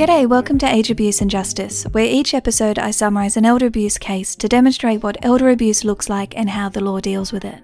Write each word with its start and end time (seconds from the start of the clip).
G'day, 0.00 0.26
welcome 0.26 0.56
to 0.60 0.66
Age 0.66 0.90
Abuse 0.90 1.20
and 1.20 1.30
Justice, 1.30 1.84
where 1.92 2.06
each 2.06 2.32
episode 2.32 2.78
I 2.78 2.90
summarise 2.90 3.36
an 3.36 3.44
elder 3.44 3.66
abuse 3.66 3.98
case 3.98 4.34
to 4.36 4.48
demonstrate 4.48 5.02
what 5.02 5.22
elder 5.22 5.50
abuse 5.50 5.84
looks 5.84 6.08
like 6.08 6.34
and 6.38 6.48
how 6.48 6.70
the 6.70 6.82
law 6.82 7.00
deals 7.00 7.32
with 7.34 7.44
it. 7.44 7.62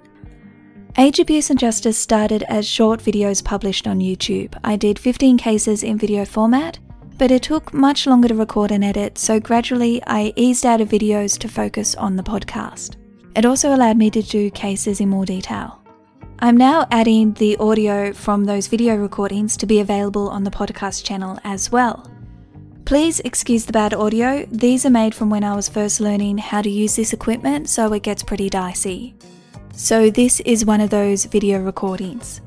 Age 0.99 1.19
Abuse 1.19 1.49
and 1.49 1.59
Justice 1.59 1.97
started 1.97 2.43
as 2.43 2.69
short 2.69 3.01
videos 3.01 3.43
published 3.43 3.87
on 3.87 4.01
YouTube. 4.01 4.55
I 4.63 4.77
did 4.77 4.99
15 4.99 5.39
cases 5.39 5.83
in 5.83 5.97
video 5.97 6.27
format, 6.27 6.79
but 7.17 7.31
it 7.31 7.43
took 7.43 7.73
much 7.73 8.07
longer 8.07 8.29
to 8.29 8.35
record 8.35 8.71
and 8.71 8.85
edit, 8.85 9.17
so 9.17 9.41
gradually 9.41 10.03
I 10.07 10.35
eased 10.37 10.67
out 10.67 10.83
of 10.83 10.91
videos 10.91 11.39
to 11.39 11.49
focus 11.49 11.95
on 11.95 12.17
the 12.17 12.23
podcast. 12.23 12.97
It 13.35 13.47
also 13.47 13.75
allowed 13.75 13.97
me 13.97 14.11
to 14.11 14.21
do 14.21 14.51
cases 14.51 15.01
in 15.01 15.09
more 15.09 15.25
detail. 15.25 15.81
I'm 16.41 16.59
now 16.59 16.87
adding 16.91 17.33
the 17.33 17.57
audio 17.57 18.13
from 18.13 18.45
those 18.45 18.67
video 18.67 18.95
recordings 18.95 19.57
to 19.57 19.65
be 19.65 19.81
available 19.81 20.29
on 20.29 20.45
the 20.45 20.51
podcast 20.51 21.03
channel 21.03 21.39
as 21.43 21.73
well. 21.73 22.07
Please 22.87 23.19
excuse 23.25 23.65
the 23.67 23.73
bad 23.73 23.95
audio, 23.95 24.47
these 24.49 24.87
are 24.87 24.91
made 24.91 25.13
from 25.13 25.29
when 25.29 25.43
I 25.43 25.57
was 25.57 25.69
first 25.69 25.99
learning 25.99 26.39
how 26.39 26.63
to 26.63 26.71
use 26.71 26.95
this 26.95 27.13
equipment, 27.13 27.69
so 27.69 27.93
it 27.93 28.05
gets 28.05 28.23
pretty 28.23 28.49
dicey. 28.49 29.17
So, 29.73 30.09
this 30.09 30.39
is 30.41 30.65
one 30.65 30.81
of 30.81 30.91
those 30.91 31.25
video 31.25 31.61
recordings. 31.61 32.41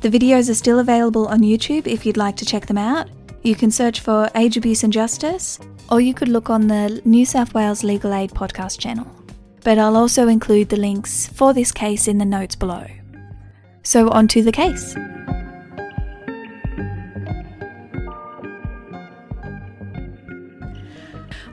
The 0.00 0.10
videos 0.10 0.50
are 0.50 0.54
still 0.54 0.80
available 0.80 1.28
on 1.28 1.42
YouTube 1.42 1.86
if 1.86 2.04
you'd 2.04 2.16
like 2.16 2.34
to 2.38 2.44
check 2.44 2.66
them 2.66 2.76
out. 2.76 3.08
You 3.44 3.54
can 3.54 3.70
search 3.70 4.00
for 4.00 4.28
Age 4.34 4.56
Abuse 4.56 4.82
and 4.82 4.92
Justice, 4.92 5.60
or 5.88 6.00
you 6.00 6.12
could 6.12 6.28
look 6.28 6.50
on 6.50 6.66
the 6.66 7.00
New 7.04 7.24
South 7.24 7.54
Wales 7.54 7.84
Legal 7.84 8.14
Aid 8.14 8.32
podcast 8.32 8.80
channel. 8.80 9.06
But 9.62 9.78
I'll 9.78 9.96
also 9.96 10.26
include 10.26 10.70
the 10.70 10.76
links 10.76 11.28
for 11.28 11.54
this 11.54 11.70
case 11.70 12.08
in 12.08 12.18
the 12.18 12.24
notes 12.24 12.56
below. 12.56 12.84
So, 13.84 14.08
on 14.10 14.26
to 14.26 14.42
the 14.42 14.50
case. 14.50 14.96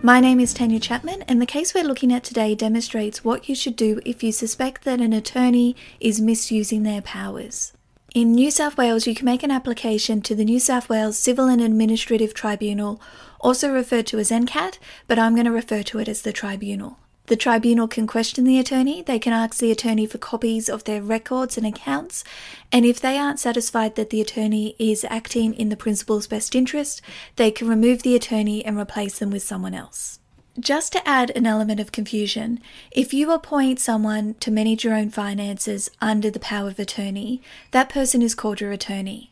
My 0.04 0.20
name 0.20 0.40
is 0.40 0.52
Tanya 0.52 0.80
Chapman, 0.80 1.22
and 1.28 1.40
the 1.40 1.46
case 1.46 1.76
we're 1.76 1.84
looking 1.84 2.12
at 2.12 2.24
today 2.24 2.56
demonstrates 2.56 3.24
what 3.24 3.48
you 3.48 3.54
should 3.54 3.76
do 3.76 4.02
if 4.04 4.24
you 4.24 4.32
suspect 4.32 4.84
that 4.84 5.00
an 5.00 5.14
attorney 5.14 5.76
is 6.00 6.20
misusing 6.20 6.82
their 6.82 7.04
powers. 7.04 7.74
In 8.16 8.32
New 8.32 8.50
South 8.50 8.78
Wales, 8.78 9.06
you 9.06 9.14
can 9.14 9.26
make 9.26 9.44
an 9.44 9.52
application 9.52 10.20
to 10.22 10.34
the 10.34 10.44
New 10.44 10.60
South 10.60 10.90
Wales 10.90 11.20
Civil 11.20 11.46
and 11.48 11.62
Administrative 11.62 12.34
Tribunal, 12.34 13.00
also 13.40 13.72
referred 13.72 14.08
to 14.08 14.18
as 14.18 14.32
NCAT, 14.32 14.80
but 15.08 15.20
I'm 15.20 15.36
going 15.36 15.46
to 15.46 15.52
refer 15.52 15.84
to 15.84 16.00
it 16.00 16.08
as 16.08 16.24
the 16.24 16.34
Tribunal. 16.34 16.98
The 17.28 17.36
tribunal 17.38 17.88
can 17.88 18.08
question 18.08 18.44
the 18.44 18.60
attorney, 18.60 19.02
they 19.04 19.20
can 19.20 19.32
ask 19.32 19.60
the 19.60 19.72
attorney 19.72 20.06
for 20.06 20.18
copies 20.18 20.68
of 20.68 20.84
their 20.84 21.02
records 21.02 21.58
and 21.58 21.66
accounts, 21.66 22.24
and 22.72 22.86
if 22.86 23.00
they 23.00 23.18
aren't 23.18 23.40
satisfied 23.40 23.96
that 23.96 24.10
the 24.10 24.22
attorney 24.22 24.76
is 24.80 25.06
acting 25.06 25.54
in 25.54 25.70
the 25.70 25.78
principal's 25.78 26.28
best 26.28 26.56
interest, 26.56 27.02
they 27.36 27.52
can 27.52 27.70
remove 27.70 28.02
the 28.02 28.16
attorney 28.16 28.66
and 28.66 28.78
replace 28.78 29.20
them 29.20 29.30
with 29.30 29.44
someone 29.44 29.74
else. 29.74 30.20
Just 30.60 30.92
to 30.94 31.08
add 31.08 31.32
an 31.34 31.46
element 31.46 31.80
of 31.80 31.94
confusion, 31.94 32.60
if 32.92 33.14
you 33.14 33.32
appoint 33.32 33.80
someone 33.80 34.34
to 34.42 34.52
manage 34.52 34.84
your 34.84 34.96
own 34.96 35.10
finances 35.10 35.90
under 36.02 36.30
the 36.30 36.40
power 36.40 36.68
of 36.68 36.80
attorney, 36.80 37.42
that 37.72 37.88
person 37.88 38.22
is 38.22 38.36
called 38.36 38.60
your 38.60 38.74
attorney. 38.74 39.32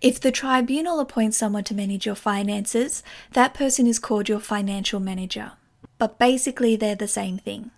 If 0.00 0.20
the 0.20 0.30
tribunal 0.30 1.00
appoints 1.00 1.38
someone 1.38 1.64
to 1.64 1.74
manage 1.74 2.06
your 2.06 2.14
finances, 2.14 3.02
that 3.32 3.54
person 3.54 3.88
is 3.88 3.98
called 3.98 4.28
your 4.28 4.40
financial 4.40 5.00
manager 5.00 5.52
but 6.00 6.18
basically 6.18 6.74
they're 6.74 6.96
the 6.96 7.06
same 7.06 7.38
thing. 7.38 7.70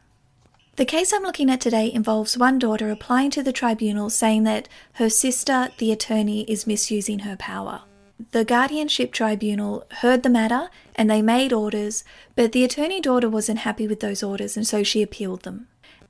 The 0.77 0.87
case 0.87 1.13
I'm 1.13 1.23
looking 1.23 1.51
at 1.51 1.61
today 1.61 1.93
involves 1.93 2.39
one 2.39 2.59
daughter 2.59 2.91
applying 2.91 3.31
to 3.33 3.43
the 3.43 3.53
tribunal 3.53 4.09
saying 4.09 4.45
that 4.45 4.69
her 4.95 5.11
sister, 5.11 5.69
the 5.77 5.93
attorney, 5.93 6.45
is 6.45 6.67
misusing 6.67 7.21
her 7.21 7.37
power. 7.37 7.83
The 8.31 8.45
guardianship 8.45 9.13
tribunal 9.13 9.85
heard 10.01 10.23
the 10.23 10.31
matter 10.31 10.71
and 10.95 11.11
they 11.11 11.21
made 11.21 11.53
orders, 11.53 12.05
but 12.37 12.53
the 12.53 12.65
attorney 12.65 13.01
daughter 13.01 13.29
wasn't 13.29 13.59
happy 13.59 13.89
with 13.89 14.01
those 14.01 14.23
orders 14.23 14.57
and 14.57 14.67
so 14.67 14.83
she 14.83 15.03
appealed 15.03 15.43
them. 15.43 15.67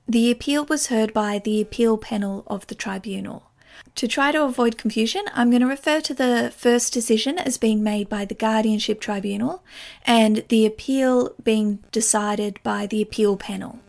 The 0.06 0.31
appeal 0.31 0.67
was 0.67 0.89
heard 0.89 1.15
by 1.15 1.39
the 1.39 1.62
appeal 1.62 1.97
panel 1.97 2.45
of 2.47 2.67
the 2.67 2.75
tribunal. 2.75 3.51
To 3.97 4.09
try 4.09 4.33
to 4.33 4.44
avoid 4.44 4.78
confusion, 4.78 5.22
I'm 5.34 5.50
going 5.50 5.60
to 5.60 5.66
refer 5.66 6.00
to 6.00 6.15
the 6.15 6.53
first 6.56 6.93
decision 6.93 7.38
as 7.38 7.59
being 7.59 7.83
made 7.83 8.09
by 8.09 8.25
the 8.25 8.34
Guardianship 8.34 9.00
Tribunal 9.00 9.62
and 10.05 10.44
the 10.49 10.65
appeal 10.65 11.34
being 11.43 11.81
decided 11.93 12.59
by 12.62 12.87
the 12.87 13.03
appeal 13.03 13.37
panel. 13.37 13.81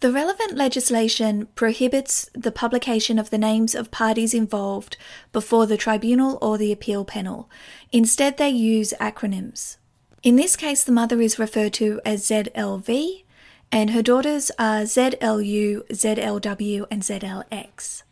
The 0.00 0.10
relevant 0.10 0.56
legislation 0.56 1.46
prohibits 1.54 2.28
the 2.34 2.50
publication 2.50 3.20
of 3.20 3.30
the 3.30 3.38
names 3.38 3.74
of 3.74 3.92
parties 3.92 4.34
involved 4.34 4.96
before 5.32 5.66
the 5.66 5.76
tribunal 5.76 6.38
or 6.42 6.58
the 6.58 6.72
appeal 6.72 7.04
panel. 7.04 7.48
Instead, 7.92 8.36
they 8.36 8.50
use 8.50 8.92
acronyms. 9.00 9.76
In 10.24 10.34
this 10.34 10.56
case, 10.56 10.82
the 10.82 10.90
mother 10.90 11.20
is 11.20 11.38
referred 11.38 11.72
to 11.74 12.00
as 12.04 12.28
ZLV, 12.28 13.22
and 13.70 13.90
her 13.90 14.02
daughters 14.02 14.50
are 14.58 14.82
ZLU, 14.82 15.86
ZLW, 15.88 16.86
and 16.90 17.02
ZLX. 17.02 18.02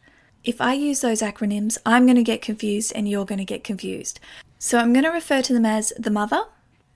If 0.42 0.58
I 0.58 0.72
use 0.72 1.00
those 1.00 1.20
acronyms, 1.20 1.76
I'm 1.84 2.06
going 2.06 2.16
to 2.16 2.22
get 2.22 2.40
confused 2.40 2.92
and 2.96 3.06
you're 3.06 3.26
going 3.26 3.38
to 3.38 3.44
get 3.44 3.62
confused. 3.62 4.20
So 4.58 4.78
I'm 4.78 4.94
going 4.94 5.04
to 5.04 5.10
refer 5.10 5.42
to 5.42 5.52
them 5.52 5.66
as 5.66 5.92
the 5.98 6.10
mother. 6.10 6.44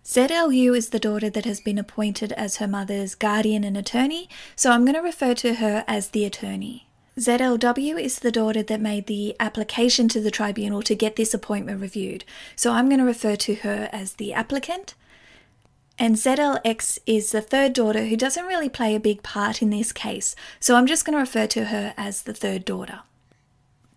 ZLU 0.02 0.74
is 0.74 0.90
the 0.90 0.98
daughter 0.98 1.28
that 1.28 1.44
has 1.44 1.60
been 1.60 1.78
appointed 1.78 2.32
as 2.32 2.56
her 2.56 2.66
mother's 2.66 3.14
guardian 3.14 3.62
and 3.62 3.76
attorney, 3.76 4.30
so 4.56 4.70
I'm 4.70 4.84
going 4.84 4.94
to 4.94 5.02
refer 5.02 5.34
to 5.34 5.54
her 5.56 5.84
as 5.86 6.08
the 6.08 6.24
attorney. 6.24 6.88
ZLW 7.18 8.00
is 8.00 8.18
the 8.18 8.32
daughter 8.32 8.62
that 8.62 8.80
made 8.80 9.06
the 9.06 9.36
application 9.38 10.08
to 10.08 10.20
the 10.20 10.30
tribunal 10.30 10.82
to 10.82 10.94
get 10.94 11.16
this 11.16 11.32
appointment 11.32 11.80
reviewed, 11.80 12.24
so 12.56 12.72
I'm 12.72 12.88
going 12.88 12.98
to 12.98 13.04
refer 13.04 13.36
to 13.36 13.56
her 13.56 13.88
as 13.92 14.14
the 14.14 14.32
applicant. 14.32 14.94
And 15.98 16.16
ZLX 16.16 16.98
is 17.06 17.30
the 17.30 17.40
third 17.40 17.72
daughter 17.72 18.06
who 18.06 18.16
doesn't 18.16 18.46
really 18.46 18.68
play 18.68 18.94
a 18.94 19.00
big 19.00 19.22
part 19.22 19.62
in 19.62 19.70
this 19.70 19.92
case, 19.92 20.34
so 20.60 20.76
I'm 20.76 20.86
just 20.86 21.04
going 21.04 21.14
to 21.14 21.20
refer 21.20 21.46
to 21.46 21.66
her 21.66 21.94
as 21.96 22.22
the 22.22 22.34
third 22.34 22.64
daughter. 22.64 23.00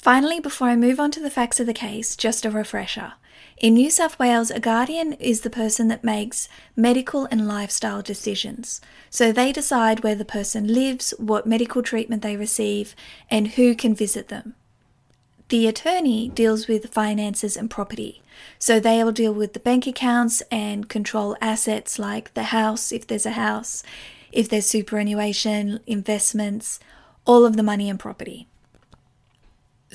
Finally, 0.07 0.39
before 0.39 0.69
I 0.69 0.77
move 0.77 1.01
on 1.01 1.11
to 1.11 1.19
the 1.19 1.29
facts 1.29 1.59
of 1.59 1.65
the 1.65 1.73
case, 1.73 2.15
just 2.15 2.45
a 2.45 2.49
refresher. 2.49 3.15
In 3.57 3.73
New 3.73 3.91
South 3.91 4.17
Wales, 4.17 4.49
a 4.49 4.57
guardian 4.57 5.11
is 5.11 5.41
the 5.41 5.49
person 5.49 5.89
that 5.89 6.01
makes 6.01 6.47
medical 6.77 7.27
and 7.29 7.45
lifestyle 7.45 8.01
decisions. 8.01 8.79
So 9.09 9.33
they 9.33 9.51
decide 9.51 10.03
where 10.03 10.15
the 10.15 10.23
person 10.23 10.73
lives, 10.73 11.13
what 11.17 11.45
medical 11.45 11.83
treatment 11.83 12.21
they 12.21 12.37
receive, 12.37 12.95
and 13.29 13.49
who 13.49 13.75
can 13.75 13.93
visit 13.93 14.29
them. 14.29 14.55
The 15.49 15.67
attorney 15.67 16.29
deals 16.29 16.69
with 16.69 16.93
finances 16.93 17.57
and 17.57 17.69
property. 17.69 18.21
So 18.57 18.79
they'll 18.79 19.11
deal 19.11 19.33
with 19.33 19.51
the 19.51 19.59
bank 19.59 19.87
accounts 19.87 20.41
and 20.49 20.87
control 20.87 21.35
assets 21.41 21.99
like 21.99 22.33
the 22.33 22.43
house, 22.43 22.93
if 22.93 23.05
there's 23.07 23.25
a 23.25 23.31
house, 23.31 23.83
if 24.31 24.47
there's 24.47 24.67
superannuation, 24.67 25.81
investments, 25.85 26.79
all 27.25 27.43
of 27.43 27.57
the 27.57 27.61
money 27.61 27.89
and 27.89 27.99
property. 27.99 28.47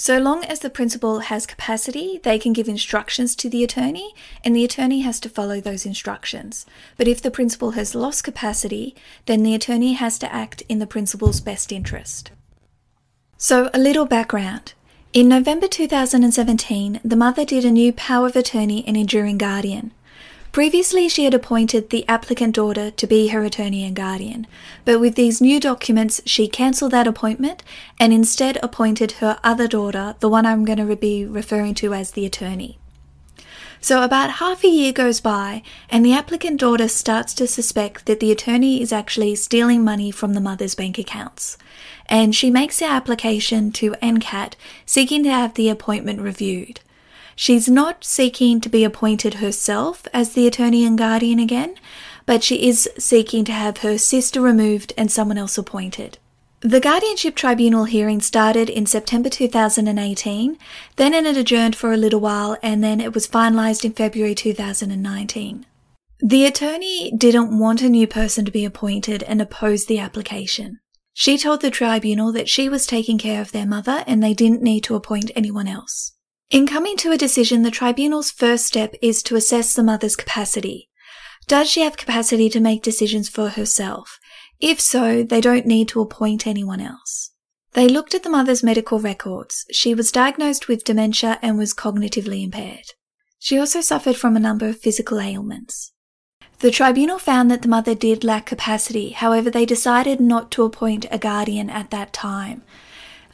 So 0.03 0.19
long 0.19 0.43
as 0.47 0.59
the 0.59 0.69
principal 0.69 1.21
has 1.21 1.47
capacity, 1.47 2.19
they 2.25 2.37
can 2.37 2.53
give 2.53 2.69
instructions 2.69 3.37
to 3.37 3.49
the 3.49 3.63
attorney, 3.63 4.17
and 4.43 4.53
the 4.53 4.65
attorney 4.65 5.03
has 5.03 5.21
to 5.21 5.29
follow 5.29 5.61
those 5.61 5.87
instructions. 5.87 6.67
But 6.97 7.07
if 7.07 7.23
the 7.23 7.31
principal 7.31 7.71
has 7.79 7.95
lost 7.95 8.25
capacity, 8.25 8.97
then 9.27 9.45
the 9.45 9.55
attorney 9.55 9.93
has 9.93 10.19
to 10.19 10.35
act 10.35 10.63
in 10.63 10.81
the 10.81 10.89
principal's 10.89 11.41
best 11.41 11.71
interest. 11.71 12.33
So, 13.37 13.71
a 13.73 13.79
little 13.79 14.05
background. 14.05 14.73
In 15.13 15.29
November 15.29 15.69
2017, 15.69 16.99
the 17.05 17.15
mother 17.15 17.45
did 17.45 17.65
a 17.65 17.71
new 17.71 17.93
power 17.93 18.27
of 18.27 18.35
attorney 18.35 18.83
and 18.89 18.97
enduring 18.97 19.39
guardian. 19.39 19.93
Previously, 20.53 21.09
she 21.09 21.25
had 21.25 21.33
appointed 21.33 21.89
the 21.89 22.07
applicant 22.07 22.55
daughter 22.55 22.91
to 22.91 23.07
be 23.07 23.29
her 23.29 23.43
attorney 23.43 23.85
and 23.85 23.97
guardian, 23.97 24.47
but 24.85 25.01
with 25.01 25.15
these 25.15 25.41
new 25.41 25.59
documents, 25.59 26.21
she 26.27 26.47
cancelled 26.47 26.93
that 26.93 27.07
appointment 27.07 27.63
and 27.99 28.13
instead 28.13 28.59
appointed 28.63 29.13
her 29.13 29.39
other 29.43 29.67
daughter, 29.67 30.15
the 30.21 30.29
one 30.29 30.45
I'm 30.45 30.67
going 30.67 30.87
to 30.87 30.95
be 30.95 31.25
referring 31.25 31.73
to 31.77 31.95
as 31.95 32.11
the 32.11 32.27
attorney. 32.27 32.79
So, 33.81 34.03
about 34.03 34.33
half 34.33 34.63
a 34.63 34.69
year 34.69 34.93
goes 34.93 35.21
by, 35.23 35.63
and 35.89 36.05
the 36.05 36.13
applicant 36.13 36.61
daughter 36.61 36.87
starts 36.87 37.33
to 37.35 37.47
suspect 37.47 38.05
that 38.05 38.21
the 38.21 38.31
attorney 38.31 38.83
is 38.83 38.93
actually 38.93 39.35
stealing 39.37 39.83
money 39.83 40.11
from 40.11 40.35
the 40.35 40.41
mother's 40.41 40.75
bank 40.75 40.99
accounts. 40.99 41.57
And 42.07 42.35
she 42.35 42.51
makes 42.51 42.79
the 42.79 42.85
application 42.85 43.73
to 43.73 43.97
NCAT 44.03 44.53
seeking 44.85 45.25
to 45.25 45.31
have 45.31 45.55
the 45.55 45.71
appointment 45.71 46.21
reviewed. 46.21 46.81
She's 47.37 47.69
not 47.69 48.05
seeking 48.05 48.61
to 48.61 48.69
be 48.69 48.85
appointed 48.85 49.35
herself 49.35 50.07
as 50.13 50.33
the 50.33 50.47
attorney 50.47 50.85
and 50.85 50.99
guardian 50.99 51.39
again, 51.39 51.77
but 52.27 52.43
she 52.43 52.69
is 52.69 52.89
seeking 52.99 53.45
to 53.47 53.53
have 53.53 53.79
her 53.79 53.99
sister 53.99 54.41
removed 54.41 54.93
and 54.97 55.11
someone 55.11 55.39
else 55.39 55.59
appointed. 55.59 56.19
The 56.61 56.79
Guardianship 56.79 57.35
Tribunal 57.35 57.85
hearing 57.85 58.21
started 58.21 58.71
in 58.71 58.87
September 58.87 59.29
2018, 59.29 60.57
then 60.95 61.13
it 61.13 61.37
adjourned 61.37 61.75
for 61.75 61.93
a 61.93 61.97
little 61.97 62.21
while, 62.21 62.57
and 62.63 62.85
then 62.85 63.01
it 63.01 63.15
was 63.15 63.27
finalised 63.27 63.85
in 63.85 63.93
February 63.93 64.37
2019. 64.37 65.67
The 66.21 66.47
attorney 66.47 67.13
didn't 67.19 67.59
want 67.59 67.83
a 67.83 67.89
new 67.89 68.07
person 68.07 68.45
to 68.45 68.53
be 68.53 68.65
appointed 68.65 69.25
and 69.25 69.43
opposed 69.43 69.89
the 69.89 69.99
application. 69.99 70.79
She 71.15 71.37
told 71.37 71.63
the 71.63 71.71
tribunal 71.71 72.31
that 72.31 72.49
she 72.49 72.69
was 72.69 72.87
taking 72.87 73.19
care 73.19 73.41
of 73.41 73.51
their 73.51 73.67
mother 73.67 74.05
and 74.07 74.23
they 74.23 74.33
didn't 74.33 74.63
need 74.63 74.85
to 74.85 74.95
appoint 74.95 75.33
anyone 75.35 75.67
else. 75.67 76.13
In 76.53 76.67
coming 76.67 76.99
to 76.99 77.13
a 77.13 77.17
decision, 77.17 77.63
the 77.63 77.71
tribunal's 77.71 78.31
first 78.31 78.67
step 78.67 78.95
is 79.01 79.23
to 79.23 79.37
assess 79.37 79.73
the 79.73 79.83
mother's 79.83 80.15
capacity. 80.15 80.91
Does 81.49 81.71
she 81.71 81.81
have 81.81 81.97
capacity 81.97 82.51
to 82.51 82.61
make 82.61 82.83
decisions 82.83 83.27
for 83.31 83.49
herself? 83.49 84.19
If 84.61 84.79
so, 84.79 85.23
they 85.23 85.41
don't 85.41 85.65
need 85.65 85.89
to 85.89 86.03
appoint 86.03 86.47
anyone 86.47 86.83
else. 86.83 87.31
They 87.73 87.89
looked 87.89 88.15
at 88.15 88.23
the 88.23 88.29
mother's 88.29 88.63
medical 88.63 88.99
records. 88.99 89.65
She 89.73 89.95
was 89.95 90.13
diagnosed 90.13 90.69
with 90.69 90.85
dementia 90.85 91.39
and 91.41 91.57
was 91.57 91.73
cognitively 91.73 92.45
impaired. 92.45 92.85
She 93.39 93.59
also 93.59 93.81
suffered 93.81 94.17
from 94.17 94.37
a 94.37 94.41
number 94.41 94.69
of 94.69 94.79
physical 94.79 95.21
ailments. 95.21 95.95
The 96.59 96.71
tribunal 96.71 97.19
found 97.19 97.51
that 97.51 97.63
the 97.63 97.69
mother 97.69 97.95
did 97.95 98.25
lack 98.25 98.45
capacity, 98.45 99.13
however, 99.13 99.49
they 99.49 99.65
decided 99.65 100.21
not 100.21 100.51
to 100.51 100.65
appoint 100.65 101.07
a 101.11 101.17
guardian 101.17 101.71
at 101.71 101.91
that 101.93 102.13
time. 102.13 102.63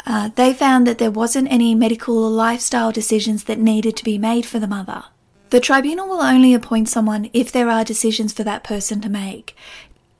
Uh, 0.07 0.31
they 0.37 0.55
found 0.55 0.87
that 0.87 0.99
there 0.99 1.11
wasn't 1.11 1.51
any 1.51 1.75
medical 1.75 2.25
or 2.25 2.31
lifestyle 2.31 2.93
decisions 2.93 3.45
that 3.45 3.59
needed 3.59 3.97
to 3.97 4.05
be 4.05 4.19
made 4.19 4.47
for 4.47 4.59
the 4.59 4.67
mother. 4.67 5.05
The 5.51 5.61
tribunal 5.61 6.09
will 6.09 6.21
only 6.21 6.53
appoint 6.53 6.89
someone 6.89 7.31
if 7.33 7.51
there 7.51 7.71
are 7.71 7.85
decisions 7.85 8.33
for 8.33 8.45
that 8.45 8.65
person 8.65 9.01
to 9.01 9.09
make. 9.09 9.57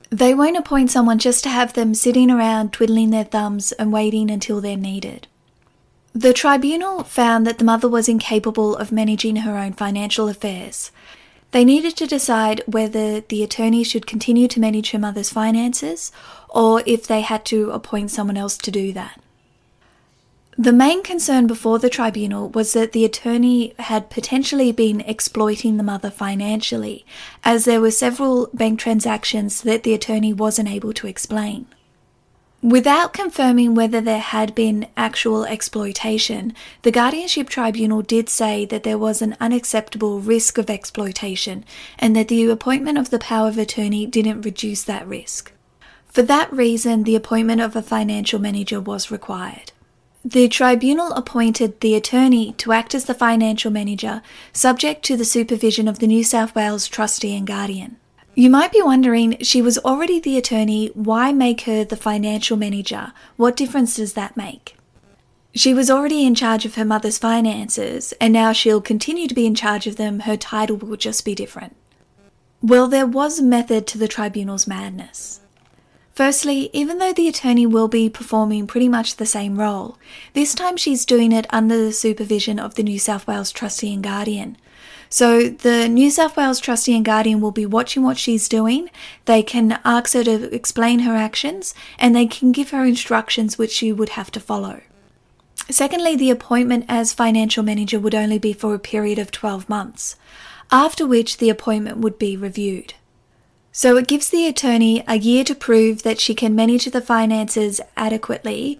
They 0.09 0.33
won't 0.33 0.57
appoint 0.57 0.89
someone 0.89 1.19
just 1.19 1.43
to 1.43 1.49
have 1.49 1.73
them 1.73 1.93
sitting 1.93 2.31
around 2.31 2.73
twiddling 2.73 3.11
their 3.11 3.23
thumbs 3.23 3.71
and 3.73 3.93
waiting 3.93 4.31
until 4.31 4.59
they're 4.59 4.75
needed. 4.75 5.27
The 6.13 6.33
tribunal 6.33 7.03
found 7.03 7.45
that 7.45 7.59
the 7.59 7.63
mother 7.63 7.87
was 7.87 8.09
incapable 8.09 8.75
of 8.75 8.91
managing 8.91 9.37
her 9.37 9.55
own 9.55 9.73
financial 9.73 10.27
affairs. 10.27 10.91
They 11.51 11.63
needed 11.63 11.95
to 11.97 12.07
decide 12.07 12.63
whether 12.65 13.21
the 13.21 13.43
attorney 13.43 13.83
should 13.83 14.07
continue 14.07 14.47
to 14.47 14.59
manage 14.59 14.91
her 14.91 14.99
mother's 14.99 15.29
finances 15.29 16.11
or 16.49 16.81
if 16.87 17.05
they 17.05 17.21
had 17.21 17.45
to 17.45 17.69
appoint 17.71 18.09
someone 18.09 18.37
else 18.37 18.57
to 18.57 18.71
do 18.71 18.91
that. 18.93 19.19
The 20.59 20.73
main 20.73 21.03
concern 21.03 21.47
before 21.47 21.79
the 21.79 21.89
tribunal 21.89 22.49
was 22.49 22.73
that 22.73 22.91
the 22.91 23.05
attorney 23.05 23.73
had 23.79 24.09
potentially 24.09 24.73
been 24.73 24.99
exploiting 24.99 25.77
the 25.77 25.83
mother 25.83 26.11
financially, 26.11 27.05
as 27.45 27.63
there 27.63 27.79
were 27.79 27.91
several 27.91 28.49
bank 28.53 28.77
transactions 28.77 29.61
that 29.61 29.83
the 29.83 29.93
attorney 29.93 30.33
wasn't 30.33 30.67
able 30.67 30.91
to 30.95 31.07
explain. 31.07 31.67
Without 32.61 33.13
confirming 33.13 33.73
whether 33.73 34.01
there 34.01 34.19
had 34.19 34.53
been 34.53 34.87
actual 34.97 35.45
exploitation, 35.45 36.53
the 36.81 36.91
Guardianship 36.91 37.47
Tribunal 37.47 38.01
did 38.01 38.27
say 38.27 38.65
that 38.65 38.83
there 38.83 38.97
was 38.97 39.21
an 39.21 39.37
unacceptable 39.39 40.19
risk 40.19 40.57
of 40.57 40.69
exploitation 40.69 41.63
and 41.97 42.17
that 42.17 42.27
the 42.27 42.43
appointment 42.49 42.97
of 42.97 43.11
the 43.11 43.19
power 43.19 43.47
of 43.47 43.57
attorney 43.57 44.05
didn't 44.05 44.41
reduce 44.41 44.83
that 44.83 45.07
risk. 45.07 45.53
For 46.07 46.21
that 46.23 46.51
reason, 46.51 47.03
the 47.03 47.15
appointment 47.15 47.61
of 47.61 47.77
a 47.77 47.81
financial 47.81 48.39
manager 48.39 48.81
was 48.81 49.09
required. 49.09 49.71
The 50.25 50.49
tribunal 50.49 51.13
appointed 51.13 51.79
the 51.79 51.95
attorney 51.95 52.51
to 52.57 52.73
act 52.73 52.93
as 52.93 53.05
the 53.05 53.13
financial 53.13 53.71
manager, 53.71 54.21
subject 54.51 55.03
to 55.05 55.15
the 55.15 55.23
supervision 55.23 55.87
of 55.87 55.99
the 55.99 56.07
New 56.07 56.25
South 56.25 56.53
Wales 56.53 56.89
trustee 56.89 57.37
and 57.37 57.47
guardian. 57.47 57.95
You 58.35 58.49
might 58.49 58.73
be 58.73 58.81
wondering, 58.81 59.37
she 59.39 59.61
was 59.61 59.77
already 59.79 60.19
the 60.19 60.37
attorney, 60.37 60.87
why 60.93 61.31
make 61.31 61.61
her 61.61 61.85
the 61.85 61.95
financial 61.95 62.57
manager? 62.57 63.13
What 63.37 63.55
difference 63.55 63.95
does 63.95 64.13
that 64.13 64.35
make? 64.35 64.75
She 65.55 65.73
was 65.73 65.89
already 65.89 66.25
in 66.25 66.35
charge 66.35 66.65
of 66.65 66.75
her 66.75 66.85
mother's 66.85 67.17
finances, 67.17 68.13
and 68.19 68.33
now 68.33 68.51
she'll 68.51 68.81
continue 68.81 69.27
to 69.27 69.33
be 69.33 69.45
in 69.45 69.55
charge 69.55 69.87
of 69.87 69.95
them, 69.95 70.21
her 70.21 70.37
title 70.37 70.75
will 70.75 70.97
just 70.97 71.23
be 71.23 71.33
different. 71.33 71.77
Well, 72.61 72.87
there 72.87 73.07
was 73.07 73.39
a 73.39 73.43
method 73.43 73.87
to 73.87 73.97
the 73.97 74.07
tribunal's 74.09 74.67
madness. 74.67 75.39
Firstly, 76.19 76.69
even 76.73 76.97
though 76.97 77.13
the 77.13 77.29
attorney 77.29 77.65
will 77.65 77.87
be 77.87 78.09
performing 78.09 78.67
pretty 78.67 78.89
much 78.89 79.15
the 79.15 79.25
same 79.25 79.57
role, 79.57 79.97
this 80.33 80.53
time 80.53 80.75
she's 80.75 81.05
doing 81.05 81.31
it 81.31 81.47
under 81.49 81.77
the 81.77 81.93
supervision 81.93 82.59
of 82.59 82.75
the 82.75 82.83
New 82.83 82.99
South 82.99 83.25
Wales 83.25 83.53
Trustee 83.53 83.93
and 83.93 84.03
Guardian. 84.03 84.57
So 85.09 85.47
the 85.47 85.87
New 85.87 86.11
South 86.11 86.35
Wales 86.35 86.59
Trustee 86.59 86.93
and 86.97 87.05
Guardian 87.05 87.39
will 87.39 87.53
be 87.53 87.65
watching 87.65 88.03
what 88.03 88.17
she's 88.17 88.49
doing. 88.49 88.89
They 89.23 89.41
can 89.41 89.79
ask 89.85 90.11
her 90.11 90.25
to 90.25 90.53
explain 90.53 90.99
her 90.99 91.15
actions 91.15 91.73
and 91.97 92.13
they 92.13 92.25
can 92.25 92.51
give 92.51 92.71
her 92.71 92.83
instructions 92.83 93.57
which 93.57 93.71
she 93.71 93.93
would 93.93 94.09
have 94.09 94.29
to 94.31 94.41
follow. 94.41 94.81
Secondly, 95.69 96.17
the 96.17 96.31
appointment 96.31 96.83
as 96.89 97.13
financial 97.13 97.63
manager 97.63 97.97
would 97.97 98.13
only 98.13 98.39
be 98.39 98.51
for 98.51 98.75
a 98.75 98.79
period 98.79 99.19
of 99.19 99.31
12 99.31 99.69
months, 99.69 100.17
after 100.69 101.07
which 101.07 101.37
the 101.37 101.49
appointment 101.49 101.99
would 101.99 102.19
be 102.19 102.35
reviewed. 102.35 102.95
So 103.71 103.97
it 103.97 104.07
gives 104.07 104.29
the 104.29 104.47
attorney 104.47 105.03
a 105.07 105.17
year 105.17 105.43
to 105.43 105.55
prove 105.55 106.03
that 106.03 106.19
she 106.19 106.33
can 106.33 106.55
manage 106.55 106.85
the 106.85 107.01
finances 107.01 107.79
adequately, 107.95 108.79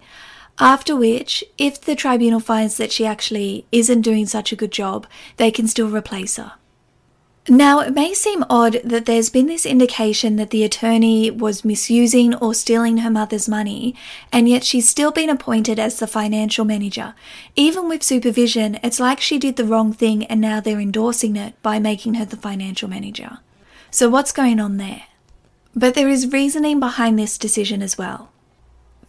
after 0.58 0.94
which, 0.94 1.42
if 1.56 1.80
the 1.80 1.94
tribunal 1.94 2.40
finds 2.40 2.76
that 2.76 2.92
she 2.92 3.06
actually 3.06 3.64
isn't 3.72 4.02
doing 4.02 4.26
such 4.26 4.52
a 4.52 4.56
good 4.56 4.72
job, 4.72 5.06
they 5.36 5.50
can 5.50 5.66
still 5.66 5.88
replace 5.88 6.36
her. 6.36 6.52
Now, 7.48 7.80
it 7.80 7.94
may 7.94 8.12
seem 8.12 8.44
odd 8.50 8.80
that 8.84 9.06
there's 9.06 9.30
been 9.30 9.46
this 9.46 9.64
indication 9.64 10.36
that 10.36 10.50
the 10.50 10.62
attorney 10.62 11.30
was 11.30 11.64
misusing 11.64 12.34
or 12.34 12.52
stealing 12.52 12.98
her 12.98 13.10
mother's 13.10 13.48
money, 13.48 13.94
and 14.30 14.46
yet 14.46 14.62
she's 14.62 14.88
still 14.88 15.10
been 15.10 15.30
appointed 15.30 15.78
as 15.78 15.98
the 15.98 16.06
financial 16.06 16.66
manager. 16.66 17.14
Even 17.56 17.88
with 17.88 18.02
supervision, 18.02 18.78
it's 18.82 19.00
like 19.00 19.20
she 19.20 19.38
did 19.38 19.56
the 19.56 19.64
wrong 19.64 19.92
thing 19.94 20.26
and 20.26 20.40
now 20.40 20.60
they're 20.60 20.78
endorsing 20.78 21.34
it 21.36 21.60
by 21.62 21.78
making 21.78 22.14
her 22.14 22.26
the 22.26 22.36
financial 22.36 22.88
manager. 22.88 23.38
So, 23.90 24.08
what's 24.08 24.32
going 24.32 24.60
on 24.60 24.76
there? 24.76 25.04
But 25.74 25.94
there 25.94 26.08
is 26.08 26.32
reasoning 26.32 26.78
behind 26.80 27.18
this 27.18 27.38
decision 27.38 27.82
as 27.82 27.98
well. 27.98 28.30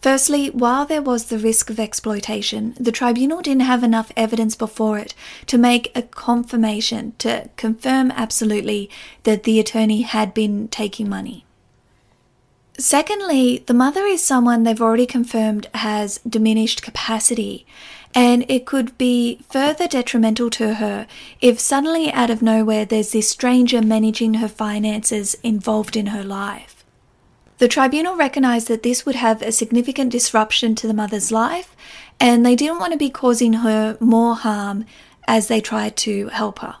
Firstly, 0.00 0.50
while 0.50 0.84
there 0.84 1.00
was 1.00 1.26
the 1.26 1.38
risk 1.38 1.70
of 1.70 1.78
exploitation, 1.78 2.74
the 2.78 2.90
tribunal 2.90 3.40
didn't 3.40 3.62
have 3.62 3.84
enough 3.84 4.10
evidence 4.16 4.56
before 4.56 4.98
it 4.98 5.14
to 5.46 5.56
make 5.56 5.92
a 5.96 6.02
confirmation 6.02 7.14
to 7.18 7.48
confirm 7.56 8.10
absolutely 8.10 8.90
that 9.22 9.44
the 9.44 9.60
attorney 9.60 10.02
had 10.02 10.34
been 10.34 10.66
taking 10.66 11.08
money. 11.08 11.44
Secondly, 12.78 13.62
the 13.66 13.74
mother 13.74 14.04
is 14.04 14.24
someone 14.24 14.64
they've 14.64 14.82
already 14.82 15.06
confirmed 15.06 15.68
has 15.74 16.18
diminished 16.28 16.82
capacity, 16.82 17.64
and 18.14 18.44
it 18.48 18.66
could 18.66 18.96
be 18.98 19.40
further 19.48 19.88
detrimental 19.88 20.50
to 20.50 20.74
her 20.74 21.06
if 21.40 21.58
suddenly 21.58 22.12
out 22.12 22.30
of 22.30 22.42
nowhere 22.42 22.84
there's 22.84 23.12
this 23.12 23.30
stranger 23.30 23.80
managing 23.80 24.34
her 24.34 24.48
finances 24.48 25.34
involved 25.42 25.96
in 25.96 26.06
her 26.06 26.22
life. 26.22 26.84
The 27.58 27.68
tribunal 27.68 28.16
recognised 28.16 28.68
that 28.68 28.82
this 28.82 29.06
would 29.06 29.14
have 29.14 29.40
a 29.40 29.52
significant 29.52 30.10
disruption 30.10 30.74
to 30.74 30.86
the 30.88 30.94
mother's 30.94 31.30
life, 31.30 31.76
and 32.18 32.44
they 32.44 32.56
didn't 32.56 32.80
want 32.80 32.92
to 32.92 32.98
be 32.98 33.08
causing 33.08 33.52
her 33.52 33.96
more 34.00 34.34
harm 34.34 34.84
as 35.28 35.48
they 35.48 35.60
tried 35.60 35.96
to 35.98 36.28
help 36.28 36.58
her. 36.58 36.76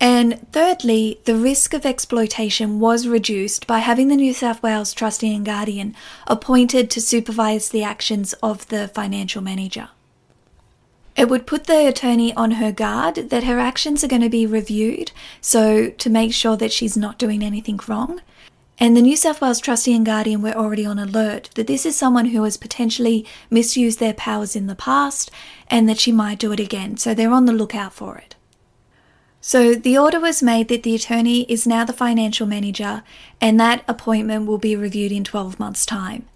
And 0.00 0.46
thirdly, 0.50 1.20
the 1.26 1.36
risk 1.36 1.74
of 1.74 1.86
exploitation 1.86 2.80
was 2.80 3.06
reduced 3.06 3.66
by 3.66 3.80
having 3.80 4.08
the 4.08 4.16
New 4.16 4.32
South 4.32 4.62
Wales 4.62 4.94
Trustee 4.94 5.34
and 5.34 5.44
Guardian 5.44 5.94
appointed 6.26 6.90
to 6.90 7.00
supervise 7.00 7.68
the 7.68 7.84
actions 7.84 8.32
of 8.42 8.66
the 8.68 8.88
financial 8.88 9.42
manager. 9.42 9.90
It 11.16 11.28
would 11.28 11.46
put 11.46 11.64
the 11.64 11.86
attorney 11.86 12.32
on 12.34 12.52
her 12.52 12.72
guard 12.72 13.30
that 13.30 13.44
her 13.44 13.58
actions 13.58 14.02
are 14.02 14.08
going 14.08 14.22
to 14.22 14.28
be 14.28 14.46
reviewed, 14.46 15.12
so 15.40 15.90
to 15.90 16.10
make 16.10 16.32
sure 16.32 16.56
that 16.56 16.72
she's 16.72 16.96
not 16.96 17.18
doing 17.18 17.42
anything 17.42 17.78
wrong. 17.86 18.20
And 18.78 18.96
the 18.96 19.02
New 19.02 19.16
South 19.16 19.42
Wales 19.42 19.60
Trustee 19.60 19.94
and 19.94 20.06
Guardian 20.06 20.40
were 20.40 20.54
already 20.54 20.86
on 20.86 20.98
alert 20.98 21.50
that 21.54 21.66
this 21.66 21.84
is 21.84 21.96
someone 21.96 22.26
who 22.26 22.42
has 22.44 22.56
potentially 22.56 23.26
misused 23.50 24.00
their 24.00 24.14
powers 24.14 24.56
in 24.56 24.68
the 24.68 24.74
past 24.74 25.30
and 25.68 25.86
that 25.86 26.00
she 26.00 26.12
might 26.12 26.38
do 26.38 26.52
it 26.52 26.60
again, 26.60 26.96
so 26.96 27.12
they're 27.12 27.32
on 27.32 27.44
the 27.44 27.52
lookout 27.52 27.92
for 27.92 28.16
it. 28.16 28.36
So 29.42 29.74
the 29.74 29.98
order 29.98 30.20
was 30.20 30.42
made 30.42 30.68
that 30.68 30.82
the 30.82 30.94
attorney 30.94 31.42
is 31.42 31.66
now 31.66 31.84
the 31.84 31.92
financial 31.92 32.46
manager 32.46 33.02
and 33.40 33.60
that 33.60 33.84
appointment 33.86 34.46
will 34.46 34.58
be 34.58 34.76
reviewed 34.76 35.12
in 35.12 35.24
12 35.24 35.58
months' 35.58 35.84
time. 35.84 36.26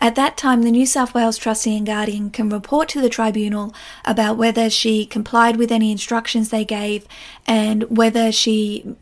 At 0.00 0.16
that 0.16 0.36
time, 0.36 0.62
the 0.62 0.70
New 0.70 0.86
South 0.86 1.14
Wales 1.14 1.38
Trustee 1.38 1.76
and 1.76 1.86
Guardian 1.86 2.30
can 2.30 2.48
report 2.48 2.88
to 2.90 3.00
the 3.00 3.08
tribunal 3.08 3.74
about 4.04 4.36
whether 4.36 4.68
she 4.68 5.06
complied 5.06 5.56
with 5.56 5.72
any 5.72 5.90
instructions 5.92 6.50
they 6.50 6.64
gave 6.64 7.06
and 7.46 7.84
whether 7.84 8.30
she 8.30 8.96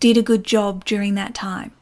did 0.00 0.16
a 0.16 0.22
good 0.22 0.44
job 0.44 0.84
during 0.84 1.14
that 1.14 1.34
time. 1.34 1.72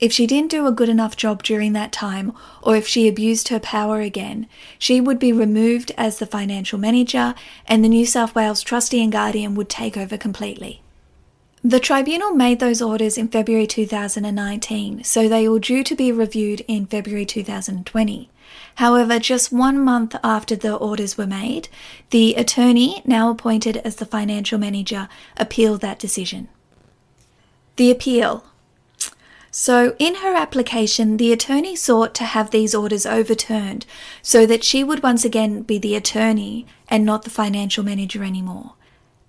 If 0.00 0.12
she 0.12 0.26
didn't 0.26 0.50
do 0.50 0.66
a 0.66 0.72
good 0.72 0.88
enough 0.88 1.16
job 1.16 1.42
during 1.42 1.72
that 1.74 1.92
time, 1.92 2.32
or 2.62 2.74
if 2.74 2.86
she 2.86 3.06
abused 3.06 3.48
her 3.48 3.60
power 3.60 4.00
again, 4.00 4.48
she 4.78 5.00
would 5.00 5.18
be 5.18 5.32
removed 5.32 5.92
as 5.96 6.18
the 6.18 6.26
financial 6.26 6.78
manager 6.78 7.34
and 7.66 7.84
the 7.84 7.88
New 7.88 8.04
South 8.04 8.34
Wales 8.34 8.62
Trustee 8.62 9.02
and 9.02 9.12
Guardian 9.12 9.54
would 9.54 9.68
take 9.68 9.96
over 9.96 10.18
completely. 10.18 10.82
The 11.66 11.80
tribunal 11.80 12.32
made 12.32 12.60
those 12.60 12.82
orders 12.82 13.16
in 13.16 13.28
February 13.28 13.66
2019, 13.66 15.02
so 15.02 15.30
they 15.30 15.48
were 15.48 15.58
due 15.58 15.82
to 15.84 15.96
be 15.96 16.12
reviewed 16.12 16.60
in 16.68 16.84
February 16.84 17.24
2020. 17.24 18.28
However, 18.74 19.18
just 19.18 19.50
one 19.50 19.80
month 19.80 20.14
after 20.22 20.56
the 20.56 20.74
orders 20.74 21.16
were 21.16 21.26
made, 21.26 21.70
the 22.10 22.34
attorney, 22.34 23.00
now 23.06 23.30
appointed 23.30 23.78
as 23.78 23.96
the 23.96 24.04
financial 24.04 24.58
manager, 24.58 25.08
appealed 25.38 25.80
that 25.80 25.98
decision. 25.98 26.48
The 27.76 27.90
appeal 27.90 28.44
So, 29.50 29.96
in 29.98 30.16
her 30.16 30.34
application, 30.34 31.16
the 31.16 31.32
attorney 31.32 31.76
sought 31.76 32.14
to 32.16 32.24
have 32.24 32.50
these 32.50 32.74
orders 32.74 33.06
overturned 33.06 33.86
so 34.20 34.44
that 34.44 34.64
she 34.64 34.84
would 34.84 35.02
once 35.02 35.24
again 35.24 35.62
be 35.62 35.78
the 35.78 35.94
attorney 35.94 36.66
and 36.88 37.06
not 37.06 37.22
the 37.22 37.30
financial 37.30 37.82
manager 37.82 38.22
anymore. 38.22 38.74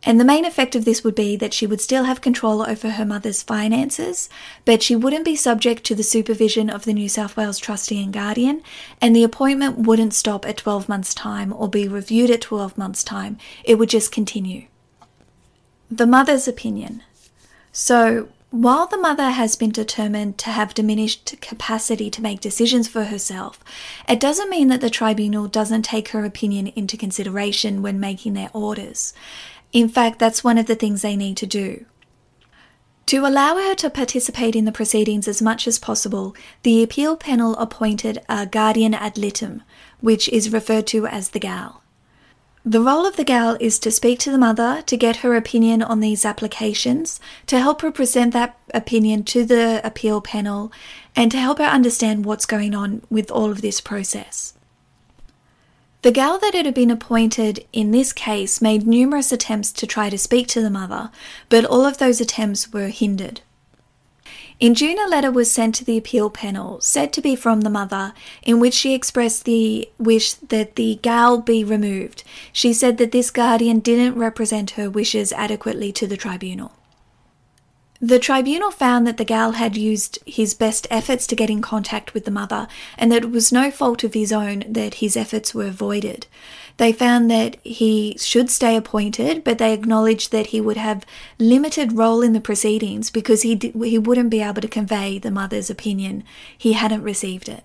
And 0.06 0.20
the 0.20 0.26
main 0.26 0.46
effect 0.46 0.76
of 0.76 0.86
this 0.86 1.04
would 1.04 1.16
be 1.16 1.36
that 1.36 1.54
she 1.54 1.66
would 1.66 1.82
still 1.82 2.04
have 2.04 2.22
control 2.22 2.62
over 2.62 2.92
her 2.92 3.06
mother's 3.06 3.42
finances, 3.42 4.30
but 4.64 4.84
she 4.84 4.96
wouldn't 4.96 5.26
be 5.26 5.36
subject 5.36 5.84
to 5.86 5.96
the 5.96 6.04
supervision 6.04 6.70
of 6.70 6.86
the 6.86 6.94
New 6.94 7.10
South 7.10 7.36
Wales 7.36 7.58
trustee 7.58 8.02
and 8.04 8.14
guardian, 8.14 8.62
and 9.02 9.16
the 9.16 9.24
appointment 9.24 9.80
wouldn't 9.80 10.14
stop 10.14 10.46
at 10.46 10.58
12 10.58 10.88
months' 10.88 11.16
time 11.16 11.52
or 11.52 11.68
be 11.68 11.88
reviewed 11.88 12.30
at 12.30 12.42
12 12.42 12.78
months' 12.78 13.04
time. 13.04 13.40
It 13.64 13.80
would 13.80 13.90
just 13.90 14.12
continue. 14.12 14.68
The 15.90 16.06
mother's 16.06 16.48
opinion. 16.48 17.02
So, 17.72 18.30
while 18.52 18.88
the 18.88 18.98
mother 18.98 19.32
has 19.32 19.58
been 19.58 19.72
determined 19.72 20.38
to 20.38 20.50
have 20.50 20.74
diminished 20.74 21.36
capacity 21.42 22.10
to 22.10 22.22
make 22.22 22.40
decisions 22.40 22.88
for 22.88 23.06
herself, 23.06 23.60
it 24.08 24.20
doesn't 24.20 24.50
mean 24.50 24.70
that 24.70 24.80
the 24.80 24.90
tribunal 24.90 25.48
doesn't 25.48 25.82
take 25.82 26.10
her 26.10 26.24
opinion 26.24 26.68
into 26.68 26.96
consideration 26.96 27.82
when 27.82 28.00
making 28.00 28.34
their 28.34 28.50
orders. 28.54 29.14
In 29.76 29.90
fact, 29.90 30.20
that's 30.20 30.42
one 30.42 30.58
of 30.58 30.68
the 30.68 30.76
things 30.76 31.02
they 31.02 31.18
need 31.18 31.36
to 31.36 31.46
do. 31.46 31.84
To 33.08 33.26
allow 33.28 33.56
her 33.56 33.76
to 33.76 33.90
participate 33.90 34.56
in 34.56 34.64
the 34.64 34.72
proceedings 34.72 35.28
as 35.28 35.42
much 35.42 35.68
as 35.68 35.80
possible, 35.80 36.34
the 36.64 36.82
appeal 36.82 37.18
panel 37.18 37.58
appointed 37.58 38.22
a 38.30 38.46
guardian 38.46 38.94
ad 38.94 39.18
litem, 39.18 39.64
which 40.00 40.30
is 40.30 40.54
referred 40.54 40.88
to 40.88 41.06
as 41.08 41.32
the 41.32 41.42
GAL. 41.42 41.84
The 42.64 42.80
role 42.80 43.06
of 43.06 43.18
the 43.18 43.26
gal 43.26 43.58
is 43.60 43.78
to 43.80 43.92
speak 43.92 44.18
to 44.20 44.32
the 44.32 44.38
mother 44.38 44.82
to 44.86 44.96
get 44.96 45.18
her 45.18 45.36
opinion 45.36 45.84
on 45.84 46.00
these 46.00 46.24
applications, 46.24 47.20
to 47.48 47.60
help 47.60 47.82
her 47.82 47.92
present 47.92 48.32
that 48.32 48.58
opinion 48.74 49.26
to 49.26 49.44
the 49.44 49.82
appeal 49.84 50.22
panel, 50.22 50.72
and 51.18 51.30
to 51.32 51.38
help 51.38 51.58
her 51.58 51.66
understand 51.66 52.24
what's 52.24 52.46
going 52.46 52.74
on 52.74 53.02
with 53.10 53.30
all 53.30 53.52
of 53.52 53.62
this 53.62 53.82
process. 53.82 54.55
The 56.06 56.12
gal 56.12 56.38
that 56.38 56.54
had 56.54 56.72
been 56.76 56.92
appointed 56.92 57.66
in 57.74 57.90
this 57.90 58.14
case 58.14 58.62
made 58.62 58.86
numerous 58.86 59.32
attempts 59.32 59.72
to 59.72 59.88
try 59.88 60.12
to 60.12 60.20
speak 60.20 60.46
to 60.50 60.62
the 60.62 60.70
mother, 60.70 61.10
but 61.50 61.66
all 61.66 61.84
of 61.84 61.98
those 61.98 62.22
attempts 62.22 62.72
were 62.72 62.90
hindered. 62.90 63.42
In 64.60 64.76
June, 64.76 65.00
a 65.00 65.10
letter 65.10 65.32
was 65.32 65.52
sent 65.52 65.74
to 65.74 65.84
the 65.84 65.98
appeal 65.98 66.30
panel, 66.30 66.80
said 66.80 67.12
to 67.14 67.22
be 67.22 67.36
from 67.36 67.62
the 67.62 67.72
mother, 67.72 68.14
in 68.44 68.60
which 68.60 68.76
she 68.76 68.94
expressed 68.94 69.46
the 69.46 69.90
wish 69.98 70.36
that 70.36 70.76
the 70.76 71.00
gal 71.02 71.40
be 71.40 71.64
removed. 71.64 72.24
She 72.54 72.72
said 72.72 73.00
that 73.00 73.12
this 73.12 73.32
guardian 73.32 73.80
didn't 73.80 74.14
represent 74.14 74.78
her 74.78 74.92
wishes 74.92 75.34
adequately 75.34 75.92
to 75.94 76.06
the 76.06 76.18
tribunal. 76.18 76.74
The 78.06 78.20
tribunal 78.20 78.70
found 78.70 79.08
that 79.08 79.18
the 79.18 79.26
gal 79.26 79.54
had 79.54 79.76
used 79.76 80.20
his 80.28 80.54
best 80.54 80.86
efforts 80.92 81.26
to 81.26 81.36
get 81.36 81.50
in 81.50 81.60
contact 81.60 82.14
with 82.14 82.26
the 82.26 82.30
mother 82.30 82.68
and 83.00 83.12
that 83.12 83.24
it 83.24 83.32
was 83.32 83.52
no 83.52 83.72
fault 83.72 84.04
of 84.04 84.14
his 84.14 84.32
own 84.32 84.64
that 84.68 84.96
his 84.96 85.18
efforts 85.18 85.56
were 85.56 85.66
avoided. 85.66 86.28
They 86.78 86.94
found 86.94 87.32
that 87.32 87.58
he 87.64 88.16
should 88.20 88.52
stay 88.52 88.76
appointed, 88.76 89.44
but 89.44 89.58
they 89.58 89.74
acknowledged 89.74 90.32
that 90.32 90.48
he 90.48 90.62
would 90.62 90.78
have 90.78 91.04
limited 91.40 91.94
role 91.94 92.22
in 92.22 92.34
the 92.34 92.40
proceedings 92.40 93.10
because 93.10 93.42
he 93.42 93.56
he 93.56 93.98
wouldn't 93.98 94.30
be 94.30 94.44
able 94.44 94.62
to 94.62 94.68
convey 94.68 95.18
the 95.18 95.32
mother's 95.32 95.72
opinion. 95.72 96.24
He 96.56 96.74
hadn't 96.74 97.02
received 97.02 97.50
it. 97.50 97.64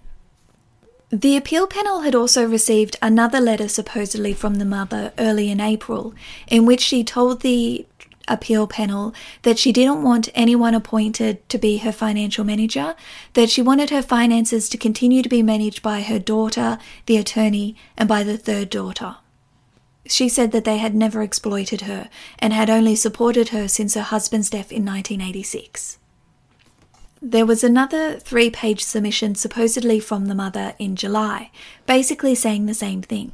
The 1.11 1.37
appeal 1.37 1.66
panel 1.66 2.00
had 2.00 2.14
also 2.14 2.49
received 2.49 2.97
another 3.02 3.40
letter 3.40 3.68
supposedly 3.68 4.32
from 4.32 4.54
the 4.54 4.64
mother 4.64 5.12
early 5.18 5.50
in 5.50 5.61
April, 5.61 6.14
in 6.47 6.64
which 6.64 6.80
she 6.80 7.04
told 7.04 7.42
the 7.42 7.85
appeal 8.31 8.67
panel 8.67 9.13
that 9.43 9.59
she 9.59 9.73
didn't 9.73 10.03
want 10.03 10.29
anyone 10.35 10.75
appointed 10.75 11.47
to 11.49 11.59
be 11.59 11.79
her 11.79 11.93
financial 11.93 12.45
manager, 12.45 12.95
that 13.35 13.51
she 13.51 13.61
wanted 13.61 13.91
her 13.91 14.03
finances 14.03 14.69
to 14.69 14.79
continue 14.79 15.23
to 15.23 15.29
be 15.29 15.43
managed 15.43 15.83
by 15.83 16.01
her 16.01 16.19
daughter, 16.19 16.79
the 17.07 17.17
attorney, 17.17 17.77
and 17.97 18.09
by 18.09 18.23
the 18.23 18.39
third 18.39 18.71
daughter. 18.71 19.17
She 20.07 20.29
said 20.29 20.53
that 20.53 20.65
they 20.65 20.79
had 20.79 20.95
never 20.95 21.23
exploited 21.23 21.83
her 21.83 22.09
and 22.39 22.53
had 22.53 22.71
only 22.71 22.97
supported 22.97 23.51
her 23.51 23.69
since 23.69 23.95
her 23.95 24.03
husband's 24.03 24.51
death 24.51 24.73
in 24.73 24.85
1986. 24.85 25.99
There 27.23 27.45
was 27.45 27.63
another 27.63 28.19
three 28.19 28.49
page 28.49 28.83
submission 28.83 29.35
supposedly 29.35 30.01
from 30.01 30.27
the 30.27 30.35
mother 30.35 30.75
in 30.79 30.97
July, 30.97 31.51
basically 31.87 32.35
saying 32.35 32.65
the 32.65 32.75
same 32.75 33.03
thing. 33.03 33.33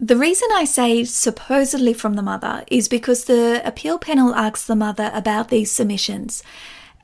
The 0.00 0.16
reason 0.16 0.48
I 0.52 0.64
say 0.64 1.04
supposedly 1.04 1.92
from 1.92 2.14
the 2.14 2.22
mother 2.22 2.64
is 2.66 2.88
because 2.88 3.24
the 3.24 3.62
appeal 3.64 3.96
panel 3.98 4.34
asked 4.34 4.66
the 4.66 4.74
mother 4.74 5.10
about 5.14 5.50
these 5.50 5.70
submissions, 5.70 6.42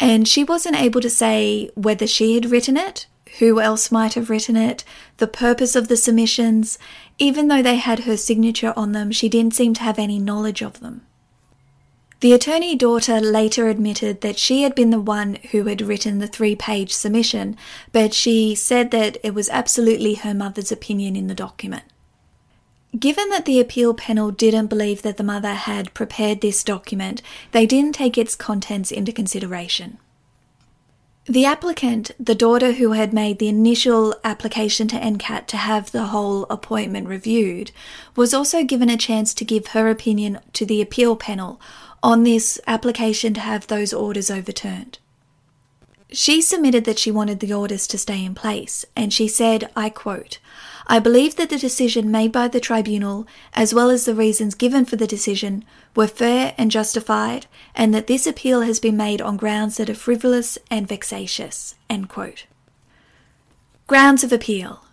and 0.00 0.26
she 0.26 0.42
wasn't 0.42 0.80
able 0.80 1.00
to 1.02 1.10
say 1.10 1.70
whether 1.74 2.06
she 2.06 2.34
had 2.34 2.50
written 2.50 2.76
it, 2.76 3.06
who 3.38 3.60
else 3.60 3.92
might 3.92 4.14
have 4.14 4.28
written 4.28 4.56
it, 4.56 4.82
the 5.18 5.28
purpose 5.28 5.76
of 5.76 5.86
the 5.86 5.96
submissions. 5.96 6.78
Even 7.18 7.46
though 7.46 7.62
they 7.62 7.76
had 7.76 8.00
her 8.00 8.16
signature 8.16 8.74
on 8.76 8.90
them, 8.90 9.12
she 9.12 9.28
didn't 9.28 9.54
seem 9.54 9.72
to 9.74 9.82
have 9.82 9.98
any 9.98 10.18
knowledge 10.18 10.60
of 10.60 10.80
them. 10.80 11.06
The 12.18 12.32
attorney 12.32 12.74
daughter 12.74 13.20
later 13.20 13.68
admitted 13.68 14.20
that 14.20 14.38
she 14.38 14.64
had 14.64 14.74
been 14.74 14.90
the 14.90 15.00
one 15.00 15.38
who 15.52 15.64
had 15.64 15.80
written 15.80 16.18
the 16.18 16.26
three 16.26 16.56
page 16.56 16.92
submission, 16.92 17.56
but 17.92 18.12
she 18.14 18.56
said 18.56 18.90
that 18.90 19.16
it 19.22 19.32
was 19.32 19.48
absolutely 19.48 20.14
her 20.14 20.34
mother's 20.34 20.72
opinion 20.72 21.14
in 21.14 21.28
the 21.28 21.34
document. 21.36 21.84
Given 22.98 23.28
that 23.30 23.44
the 23.44 23.60
appeal 23.60 23.94
panel 23.94 24.30
didn't 24.30 24.66
believe 24.66 25.02
that 25.02 25.16
the 25.16 25.22
mother 25.22 25.54
had 25.54 25.94
prepared 25.94 26.40
this 26.40 26.64
document, 26.64 27.22
they 27.52 27.64
didn't 27.64 27.94
take 27.94 28.18
its 28.18 28.34
contents 28.34 28.90
into 28.90 29.12
consideration. 29.12 29.98
The 31.26 31.44
applicant, 31.44 32.10
the 32.18 32.34
daughter 32.34 32.72
who 32.72 32.92
had 32.92 33.12
made 33.12 33.38
the 33.38 33.48
initial 33.48 34.16
application 34.24 34.88
to 34.88 34.96
NCAT 34.96 35.46
to 35.48 35.56
have 35.56 35.92
the 35.92 36.06
whole 36.06 36.44
appointment 36.50 37.06
reviewed, 37.06 37.70
was 38.16 38.34
also 38.34 38.64
given 38.64 38.90
a 38.90 38.96
chance 38.96 39.32
to 39.34 39.44
give 39.44 39.68
her 39.68 39.88
opinion 39.88 40.40
to 40.54 40.66
the 40.66 40.82
appeal 40.82 41.14
panel 41.14 41.60
on 42.02 42.24
this 42.24 42.58
application 42.66 43.32
to 43.34 43.40
have 43.40 43.68
those 43.68 43.92
orders 43.92 44.30
overturned. 44.30 44.98
She 46.10 46.40
submitted 46.40 46.84
that 46.86 46.98
she 46.98 47.12
wanted 47.12 47.38
the 47.38 47.52
orders 47.52 47.86
to 47.88 47.98
stay 47.98 48.24
in 48.24 48.34
place, 48.34 48.84
and 48.96 49.12
she 49.12 49.28
said, 49.28 49.70
I 49.76 49.90
quote, 49.90 50.40
I 50.90 50.98
believe 50.98 51.36
that 51.36 51.50
the 51.50 51.56
decision 51.56 52.10
made 52.10 52.32
by 52.32 52.48
the 52.48 52.58
tribunal, 52.58 53.24
as 53.54 53.72
well 53.72 53.90
as 53.90 54.06
the 54.06 54.14
reasons 54.14 54.56
given 54.56 54.84
for 54.84 54.96
the 54.96 55.06
decision, 55.06 55.64
were 55.94 56.08
fair 56.08 56.52
and 56.58 56.68
justified, 56.68 57.46
and 57.76 57.94
that 57.94 58.08
this 58.08 58.26
appeal 58.26 58.62
has 58.62 58.80
been 58.80 58.96
made 58.96 59.22
on 59.22 59.36
grounds 59.36 59.76
that 59.76 59.88
are 59.88 59.94
frivolous 59.94 60.58
and 60.68 60.88
vexatious. 60.88 61.76
Grounds 63.86 64.24
of 64.24 64.32
appeal. 64.32 64.84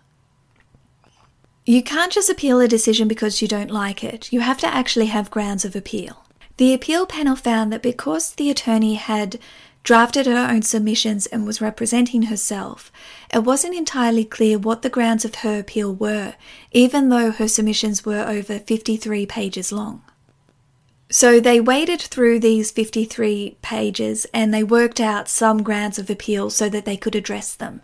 You 1.66 1.82
can't 1.82 2.12
just 2.12 2.30
appeal 2.30 2.60
a 2.60 2.68
decision 2.68 3.08
because 3.08 3.42
you 3.42 3.48
don't 3.48 3.72
like 3.72 4.04
it. 4.04 4.32
You 4.32 4.38
have 4.38 4.58
to 4.58 4.72
actually 4.72 5.06
have 5.06 5.32
grounds 5.32 5.64
of 5.64 5.74
appeal. 5.74 6.24
The 6.58 6.74
appeal 6.74 7.06
panel 7.06 7.34
found 7.34 7.72
that 7.72 7.82
because 7.82 8.34
the 8.34 8.50
attorney 8.50 8.94
had 8.94 9.40
drafted 9.88 10.26
her 10.26 10.46
own 10.50 10.60
submissions 10.60 11.24
and 11.24 11.46
was 11.46 11.62
representing 11.62 12.24
herself, 12.24 12.92
it 13.32 13.38
wasn't 13.38 13.74
entirely 13.74 14.22
clear 14.22 14.58
what 14.58 14.82
the 14.82 14.90
grounds 14.90 15.24
of 15.24 15.36
her 15.36 15.58
appeal 15.58 15.94
were, 15.94 16.34
even 16.72 17.08
though 17.08 17.30
her 17.30 17.48
submissions 17.48 18.04
were 18.04 18.20
over 18.28 18.58
53 18.58 19.24
pages 19.24 19.72
long. 19.72 20.02
So 21.10 21.40
they 21.40 21.58
waded 21.58 22.02
through 22.02 22.40
these 22.40 22.70
53 22.70 23.56
pages 23.62 24.26
and 24.34 24.52
they 24.52 24.62
worked 24.62 25.00
out 25.00 25.26
some 25.26 25.62
grounds 25.62 25.98
of 25.98 26.10
appeal 26.10 26.50
so 26.50 26.68
that 26.68 26.84
they 26.84 26.98
could 26.98 27.14
address 27.14 27.54
them. 27.54 27.80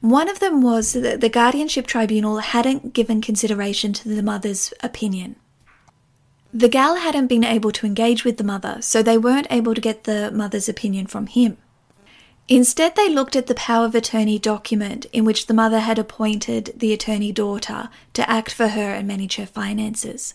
One 0.00 0.28
of 0.28 0.38
them 0.38 0.62
was 0.62 0.92
that 0.92 1.20
the 1.20 1.28
guardianship 1.28 1.88
tribunal 1.88 2.38
hadn't 2.38 2.92
given 2.92 3.20
consideration 3.20 3.92
to 3.94 4.08
the 4.08 4.22
mother's 4.22 4.72
opinion. 4.84 5.34
The 6.52 6.68
gal 6.68 6.96
hadn't 6.96 7.28
been 7.28 7.44
able 7.44 7.70
to 7.72 7.86
engage 7.86 8.24
with 8.24 8.36
the 8.36 8.44
mother, 8.44 8.78
so 8.80 9.02
they 9.02 9.16
weren't 9.16 9.46
able 9.50 9.74
to 9.74 9.80
get 9.80 10.04
the 10.04 10.30
mother's 10.32 10.68
opinion 10.68 11.06
from 11.06 11.26
him. 11.26 11.58
Instead, 12.48 12.96
they 12.96 13.08
looked 13.08 13.36
at 13.36 13.46
the 13.46 13.54
power 13.54 13.86
of 13.86 13.94
attorney 13.94 14.36
document 14.36 15.06
in 15.12 15.24
which 15.24 15.46
the 15.46 15.54
mother 15.54 15.78
had 15.78 16.00
appointed 16.00 16.72
the 16.76 16.92
attorney 16.92 17.30
daughter 17.30 17.88
to 18.12 18.28
act 18.28 18.52
for 18.52 18.68
her 18.68 18.92
and 18.92 19.06
manage 19.06 19.36
her 19.36 19.46
finances. 19.46 20.34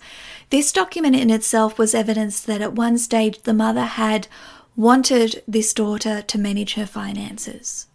This 0.49 0.71
document 0.71 1.17
in 1.17 1.29
itself 1.29 1.77
was 1.77 1.93
evidence 1.93 2.39
that 2.39 2.61
at 2.61 2.71
one 2.71 2.97
stage 2.97 3.41
the 3.41 3.53
mother 3.53 3.83
had 3.83 4.29
wanted 4.77 5.43
this 5.45 5.73
daughter 5.73 6.21
to 6.21 6.37
manage 6.37 6.75
her 6.75 6.85
finances. 6.85 7.87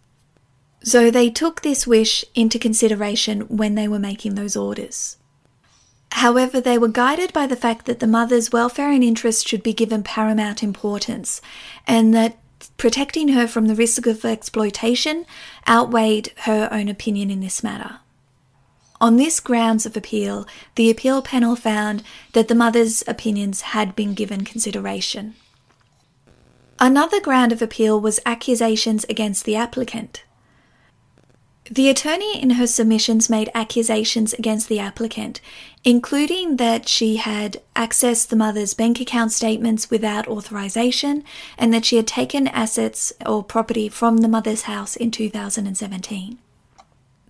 So 0.83 1.09
they 1.09 1.31
took 1.31 1.61
this 1.61 1.87
wish 1.87 2.23
into 2.35 2.59
consideration 2.59 3.41
when 3.41 3.73
they 3.73 3.87
were 3.87 3.97
making 3.97 4.35
those 4.35 4.55
orders. 4.55 5.17
However, 6.11 6.61
they 6.61 6.77
were 6.77 6.87
guided 6.87 7.33
by 7.33 7.47
the 7.47 7.55
fact 7.55 7.85
that 7.85 7.99
the 7.99 8.07
mother's 8.07 8.51
welfare 8.51 8.91
and 8.91 9.03
interests 9.03 9.47
should 9.47 9.63
be 9.63 9.73
given 9.73 10.03
paramount 10.03 10.61
importance, 10.61 11.41
and 11.87 12.13
that 12.13 12.37
protecting 12.77 13.29
her 13.29 13.47
from 13.47 13.67
the 13.67 13.75
risk 13.75 14.05
of 14.05 14.23
exploitation 14.23 15.25
outweighed 15.67 16.31
her 16.41 16.69
own 16.71 16.89
opinion 16.89 17.31
in 17.31 17.39
this 17.39 17.63
matter. 17.63 17.99
On 18.99 19.15
this 19.15 19.39
grounds 19.39 19.87
of 19.87 19.97
appeal, 19.97 20.45
the 20.75 20.91
appeal 20.91 21.23
panel 21.23 21.55
found 21.55 22.03
that 22.33 22.47
the 22.47 22.55
mother's 22.55 23.03
opinions 23.07 23.61
had 23.61 23.95
been 23.95 24.13
given 24.13 24.43
consideration. 24.43 25.33
Another 26.79 27.19
ground 27.19 27.51
of 27.51 27.63
appeal 27.63 27.99
was 27.99 28.19
accusations 28.25 29.03
against 29.05 29.45
the 29.45 29.55
applicant. 29.55 30.23
The 31.69 31.89
attorney 31.89 32.41
in 32.41 32.51
her 32.51 32.67
submissions 32.67 33.29
made 33.29 33.49
accusations 33.55 34.33
against 34.33 34.67
the 34.67 34.79
applicant, 34.79 35.41
including 35.83 36.57
that 36.57 36.87
she 36.87 37.17
had 37.17 37.59
accessed 37.75 38.27
the 38.27 38.35
mother's 38.35 38.73
bank 38.73 38.99
account 38.99 39.31
statements 39.31 39.89
without 39.89 40.27
authorization 40.27 41.23
and 41.57 41.73
that 41.73 41.85
she 41.85 41.95
had 41.95 42.07
taken 42.07 42.47
assets 42.49 43.11
or 43.25 43.43
property 43.43 43.89
from 43.89 44.17
the 44.17 44.27
mother's 44.27 44.63
house 44.63 44.95
in 44.95 45.09
2017. 45.09 46.37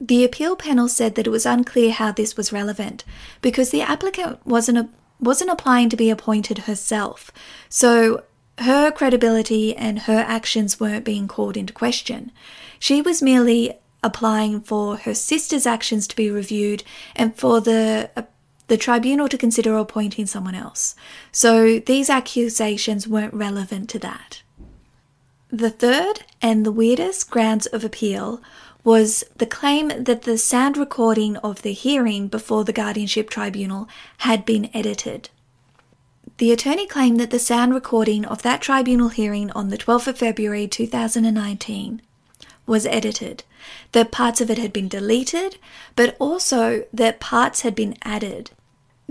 The 0.02 0.26
appeal 0.26 0.56
panel 0.56 0.88
said 0.88 1.16
that 1.16 1.28
it 1.28 1.32
was 1.32 1.46
unclear 1.46 1.92
how 1.92 2.12
this 2.12 2.36
was 2.36 2.52
relevant 2.52 3.06
because 3.42 3.70
the 3.70 3.84
applicant 3.84 4.46
wasn't 4.46 4.80
a, 4.80 4.90
wasn't 5.20 5.52
applying 5.52 5.90
to 5.90 5.98
be 5.98 6.10
appointed 6.10 6.60
herself. 6.60 7.32
So 7.70 8.24
her 8.58 8.92
credibility 8.92 9.76
and 9.76 10.00
her 10.00 10.20
actions 10.28 10.80
weren't 10.80 11.06
being 11.06 11.28
called 11.28 11.56
into 11.56 11.72
question. 11.72 12.32
She 12.80 13.02
was 13.02 13.22
merely 13.22 13.74
applying 14.04 14.62
for 14.62 14.98
her 14.98 15.14
sister's 15.14 15.68
actions 15.68 16.08
to 16.08 16.16
be 16.16 16.32
reviewed 16.32 16.84
and 17.16 17.36
for 17.36 17.62
the 17.62 18.10
the 18.72 18.78
tribunal 18.78 19.28
to 19.28 19.38
consider 19.38 19.76
appointing 19.76 20.26
someone 20.26 20.56
else. 20.56 20.96
So 21.34 21.80
these 21.80 22.10
accusations 22.10 23.06
weren't 23.06 23.34
relevant 23.34 23.90
to 23.90 24.00
that. 24.00 24.44
The 25.50 25.70
third 25.70 26.24
and 26.42 26.66
the 26.66 26.72
weirdest 26.72 27.30
grounds 27.30 27.66
of 27.66 27.84
appeal 27.84 28.42
was 28.86 29.26
the 29.36 29.46
claim 29.46 29.90
that 29.90 30.22
the 30.22 30.38
sound 30.38 30.78
recording 30.78 31.36
of 31.38 31.64
the 31.64 31.74
hearing 31.74 32.30
before 32.30 32.64
the 32.64 32.72
guardianship 32.72 33.30
tribunal 33.30 33.90
had 34.20 34.46
been 34.46 34.70
edited. 34.74 35.30
The 36.38 36.54
attorney 36.54 36.88
claimed 36.88 37.20
that 37.20 37.32
the 37.32 37.40
sound 37.40 37.74
recording 37.74 38.24
of 38.24 38.42
that 38.44 38.62
tribunal 38.62 39.10
hearing 39.10 39.52
on 39.52 39.68
the 39.68 39.78
12th 39.78 40.08
of 40.08 40.18
February 40.20 40.70
2019 40.70 42.02
was 42.66 42.86
edited, 42.86 43.44
that 43.92 44.14
parts 44.14 44.40
of 44.40 44.50
it 44.50 44.58
had 44.58 44.72
been 44.72 44.88
deleted, 44.88 45.58
but 45.98 46.16
also 46.20 46.86
that 46.94 47.20
parts 47.20 47.64
had 47.64 47.76
been 47.76 47.98
added. 48.04 48.52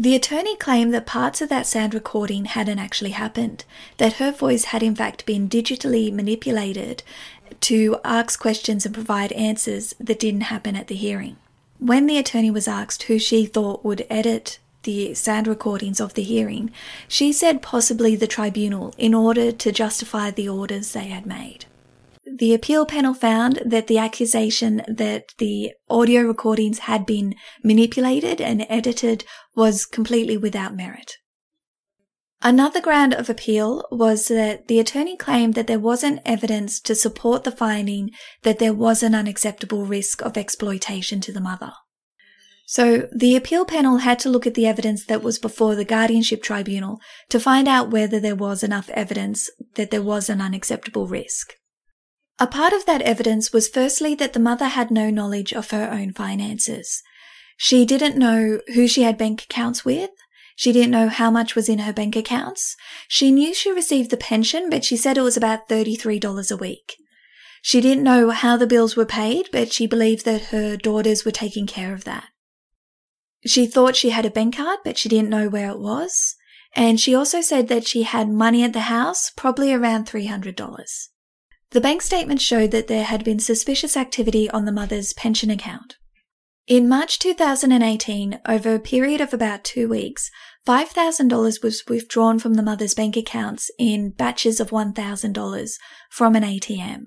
The 0.00 0.14
attorney 0.14 0.56
claimed 0.56 0.94
that 0.94 1.04
parts 1.04 1.42
of 1.42 1.50
that 1.50 1.66
sound 1.66 1.92
recording 1.92 2.46
hadn't 2.46 2.78
actually 2.78 3.10
happened, 3.10 3.66
that 3.98 4.14
her 4.14 4.32
voice 4.32 4.64
had 4.64 4.82
in 4.82 4.94
fact 4.94 5.26
been 5.26 5.46
digitally 5.46 6.10
manipulated 6.10 7.02
to 7.60 7.98
ask 8.02 8.40
questions 8.40 8.86
and 8.86 8.94
provide 8.94 9.30
answers 9.32 9.94
that 10.00 10.18
didn't 10.18 10.48
happen 10.52 10.74
at 10.74 10.86
the 10.86 10.94
hearing. 10.94 11.36
When 11.78 12.06
the 12.06 12.16
attorney 12.16 12.50
was 12.50 12.66
asked 12.66 13.02
who 13.02 13.18
she 13.18 13.44
thought 13.44 13.84
would 13.84 14.06
edit 14.08 14.58
the 14.84 15.12
sound 15.12 15.46
recordings 15.46 16.00
of 16.00 16.14
the 16.14 16.22
hearing, 16.22 16.70
she 17.06 17.30
said 17.30 17.60
possibly 17.60 18.16
the 18.16 18.26
tribunal 18.26 18.94
in 18.96 19.12
order 19.12 19.52
to 19.52 19.70
justify 19.70 20.30
the 20.30 20.48
orders 20.48 20.94
they 20.94 21.08
had 21.08 21.26
made. 21.26 21.66
The 22.24 22.52
appeal 22.52 22.84
panel 22.84 23.14
found 23.14 23.62
that 23.64 23.86
the 23.86 23.98
accusation 23.98 24.82
that 24.86 25.34
the 25.38 25.72
audio 25.88 26.22
recordings 26.22 26.80
had 26.80 27.06
been 27.06 27.34
manipulated 27.64 28.40
and 28.40 28.66
edited 28.68 29.24
was 29.54 29.86
completely 29.86 30.36
without 30.36 30.76
merit. 30.76 31.16
Another 32.42 32.80
ground 32.80 33.12
of 33.12 33.28
appeal 33.28 33.86
was 33.90 34.28
that 34.28 34.66
the 34.66 34.78
attorney 34.78 35.16
claimed 35.16 35.54
that 35.54 35.66
there 35.66 35.78
wasn't 35.78 36.22
evidence 36.24 36.80
to 36.80 36.94
support 36.94 37.44
the 37.44 37.52
finding 37.52 38.10
that 38.42 38.58
there 38.58 38.72
was 38.72 39.02
an 39.02 39.14
unacceptable 39.14 39.84
risk 39.84 40.22
of 40.22 40.38
exploitation 40.38 41.20
to 41.20 41.32
the 41.32 41.40
mother. 41.40 41.72
So 42.66 43.08
the 43.14 43.34
appeal 43.36 43.64
panel 43.64 43.98
had 43.98 44.18
to 44.20 44.30
look 44.30 44.46
at 44.46 44.54
the 44.54 44.66
evidence 44.66 45.04
that 45.06 45.22
was 45.22 45.38
before 45.38 45.74
the 45.74 45.84
guardianship 45.84 46.42
tribunal 46.42 47.00
to 47.28 47.40
find 47.40 47.66
out 47.66 47.90
whether 47.90 48.20
there 48.20 48.36
was 48.36 48.62
enough 48.62 48.88
evidence 48.90 49.50
that 49.74 49.90
there 49.90 50.02
was 50.02 50.30
an 50.30 50.40
unacceptable 50.40 51.06
risk. 51.06 51.54
A 52.40 52.46
part 52.46 52.72
of 52.72 52.86
that 52.86 53.02
evidence 53.02 53.52
was 53.52 53.68
firstly 53.68 54.14
that 54.16 54.32
the 54.32 54.40
mother 54.40 54.68
had 54.68 54.90
no 54.90 55.10
knowledge 55.10 55.52
of 55.52 55.70
her 55.70 55.90
own 55.90 56.12
finances. 56.14 57.02
She 57.58 57.84
didn't 57.84 58.16
know 58.16 58.60
who 58.74 58.88
she 58.88 59.02
had 59.02 59.18
bank 59.18 59.44
accounts 59.44 59.84
with, 59.84 60.10
she 60.60 60.72
didn't 60.72 60.90
know 60.90 61.08
how 61.08 61.30
much 61.30 61.54
was 61.54 61.70
in 61.70 61.78
her 61.78 61.92
bank 61.94 62.16
accounts. 62.16 62.76
She 63.08 63.30
knew 63.30 63.54
she 63.54 63.72
received 63.72 64.10
the 64.10 64.18
pension, 64.18 64.68
but 64.68 64.84
she 64.84 64.94
said 64.94 65.16
it 65.16 65.22
was 65.22 65.38
about 65.38 65.70
$33 65.70 66.52
a 66.52 66.56
week. 66.58 66.96
She 67.62 67.80
didn't 67.80 68.04
know 68.04 68.28
how 68.28 68.58
the 68.58 68.66
bills 68.66 68.94
were 68.94 69.06
paid, 69.06 69.48
but 69.52 69.72
she 69.72 69.86
believed 69.86 70.26
that 70.26 70.52
her 70.52 70.76
daughters 70.76 71.24
were 71.24 71.30
taking 71.30 71.66
care 71.66 71.94
of 71.94 72.04
that. 72.04 72.28
She 73.46 73.66
thought 73.66 73.96
she 73.96 74.10
had 74.10 74.26
a 74.26 74.30
bank 74.30 74.56
card, 74.56 74.80
but 74.84 74.98
she 74.98 75.08
didn't 75.08 75.30
know 75.30 75.48
where 75.48 75.70
it 75.70 75.78
was. 75.78 76.36
And 76.76 77.00
she 77.00 77.14
also 77.14 77.40
said 77.40 77.68
that 77.68 77.86
she 77.86 78.02
had 78.02 78.28
money 78.28 78.62
at 78.62 78.74
the 78.74 78.80
house, 78.80 79.30
probably 79.34 79.72
around 79.72 80.06
$300. 80.06 81.09
The 81.72 81.80
bank 81.80 82.02
statement 82.02 82.40
showed 82.40 82.72
that 82.72 82.88
there 82.88 83.04
had 83.04 83.22
been 83.22 83.38
suspicious 83.38 83.96
activity 83.96 84.50
on 84.50 84.64
the 84.64 84.72
mother's 84.72 85.12
pension 85.12 85.50
account. 85.50 85.96
In 86.66 86.88
March 86.88 87.18
2018, 87.20 88.40
over 88.46 88.74
a 88.74 88.80
period 88.80 89.20
of 89.20 89.32
about 89.32 89.62
two 89.62 89.88
weeks, 89.88 90.30
$5,000 90.66 91.62
was 91.62 91.84
withdrawn 91.88 92.38
from 92.38 92.54
the 92.54 92.62
mother's 92.62 92.94
bank 92.94 93.16
accounts 93.16 93.70
in 93.78 94.10
batches 94.10 94.58
of 94.60 94.70
$1,000 94.70 95.72
from 96.10 96.36
an 96.36 96.42
ATM. 96.42 97.06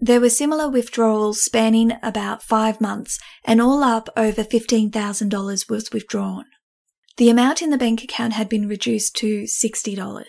There 0.00 0.20
were 0.20 0.30
similar 0.30 0.68
withdrawals 0.68 1.42
spanning 1.42 1.92
about 2.02 2.42
five 2.42 2.80
months, 2.80 3.20
and 3.44 3.62
all 3.62 3.84
up 3.84 4.08
over 4.16 4.42
$15,000 4.42 5.70
was 5.70 5.92
withdrawn. 5.92 6.46
The 7.18 7.30
amount 7.30 7.62
in 7.62 7.70
the 7.70 7.78
bank 7.78 8.02
account 8.02 8.32
had 8.32 8.48
been 8.48 8.68
reduced 8.68 9.14
to 9.16 9.42
$60. 9.42 10.24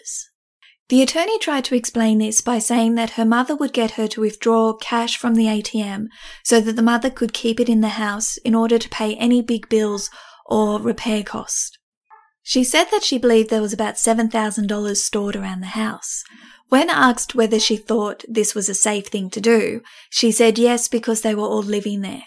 The 0.93 1.01
attorney 1.01 1.39
tried 1.39 1.65
to 1.65 1.75
explain 1.75 2.19
this 2.19 2.39
by 2.41 2.59
saying 2.59 2.93
that 2.93 3.17
her 3.17 3.25
mother 3.25 3.55
would 3.55 3.73
get 3.73 3.93
her 3.93 4.07
to 4.09 4.21
withdraw 4.21 4.73
cash 4.73 5.17
from 5.17 5.33
the 5.33 5.45
ATM 5.45 6.05
so 6.43 6.61
that 6.61 6.75
the 6.75 6.83
mother 6.83 7.09
could 7.09 7.33
keep 7.33 7.59
it 7.59 7.67
in 7.67 7.81
the 7.81 7.97
house 7.97 8.37
in 8.37 8.53
order 8.53 8.77
to 8.77 8.89
pay 8.89 9.15
any 9.15 9.41
big 9.41 9.67
bills 9.69 10.11
or 10.45 10.79
repair 10.79 11.23
costs. 11.23 11.71
She 12.43 12.63
said 12.63 12.89
that 12.91 13.03
she 13.03 13.17
believed 13.17 13.49
there 13.49 13.59
was 13.59 13.73
about 13.73 13.95
$7,000 13.95 14.95
stored 14.97 15.35
around 15.35 15.61
the 15.61 15.73
house. 15.73 16.23
When 16.69 16.91
asked 16.91 17.33
whether 17.33 17.59
she 17.59 17.75
thought 17.75 18.23
this 18.27 18.53
was 18.53 18.69
a 18.69 18.75
safe 18.75 19.07
thing 19.07 19.31
to 19.31 19.41
do, 19.41 19.81
she 20.11 20.31
said 20.31 20.59
yes 20.59 20.87
because 20.87 21.21
they 21.21 21.33
were 21.33 21.41
all 21.41 21.63
living 21.63 22.01
there. 22.01 22.25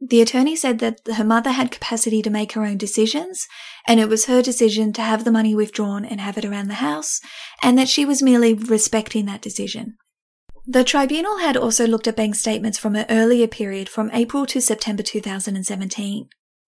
The 0.00 0.20
attorney 0.20 0.54
said 0.54 0.78
that 0.78 1.00
her 1.16 1.24
mother 1.24 1.50
had 1.50 1.72
capacity 1.72 2.22
to 2.22 2.30
make 2.30 2.52
her 2.52 2.64
own 2.64 2.76
decisions, 2.76 3.48
and 3.86 3.98
it 3.98 4.08
was 4.08 4.26
her 4.26 4.42
decision 4.42 4.92
to 4.92 5.02
have 5.02 5.24
the 5.24 5.32
money 5.32 5.54
withdrawn 5.54 6.04
and 6.04 6.20
have 6.20 6.38
it 6.38 6.44
around 6.44 6.68
the 6.68 6.74
house, 6.74 7.20
and 7.62 7.76
that 7.78 7.88
she 7.88 8.04
was 8.04 8.22
merely 8.22 8.54
respecting 8.54 9.26
that 9.26 9.42
decision. 9.42 9.96
The 10.66 10.84
tribunal 10.84 11.38
had 11.38 11.56
also 11.56 11.86
looked 11.86 12.06
at 12.06 12.16
bank 12.16 12.34
statements 12.34 12.78
from 12.78 12.94
an 12.94 13.06
earlier 13.08 13.48
period 13.48 13.88
from 13.88 14.10
April 14.12 14.46
to 14.46 14.60
September 14.60 15.02
2017. 15.02 16.28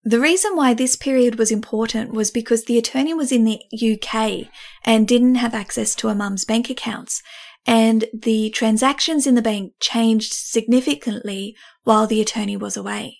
The 0.03 0.19
reason 0.19 0.55
why 0.55 0.73
this 0.73 0.95
period 0.95 1.37
was 1.37 1.51
important 1.51 2.13
was 2.13 2.31
because 2.31 2.65
the 2.65 2.77
attorney 2.77 3.13
was 3.13 3.33
in 3.33 3.43
the 3.43 3.59
UK 3.73 4.47
and 4.85 5.07
didn't 5.07 5.35
have 5.35 5.53
access 5.53 5.93
to 5.95 6.07
her 6.07 6.15
mum's 6.15 6.45
bank 6.45 6.69
accounts, 6.69 7.21
and 7.69 8.05
the 8.11 8.49
transactions 8.49 9.27
in 9.27 9.35
the 9.35 9.43
bank 9.43 9.73
changed 9.79 10.33
significantly 10.33 11.55
while 11.83 12.07
the 12.07 12.19
attorney 12.19 12.57
was 12.57 12.75
away. 12.75 13.19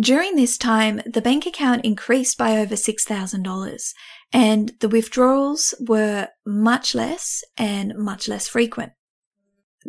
During 0.00 0.34
this 0.34 0.58
time, 0.58 1.00
the 1.06 1.22
bank 1.22 1.46
account 1.46 1.84
increased 1.84 2.36
by 2.36 2.58
over 2.58 2.74
$6,000 2.74 3.92
and 4.32 4.72
the 4.80 4.88
withdrawals 4.88 5.74
were 5.78 6.26
much 6.44 6.92
less 6.92 7.44
and 7.56 7.94
much 7.96 8.26
less 8.26 8.48
frequent. 8.48 8.94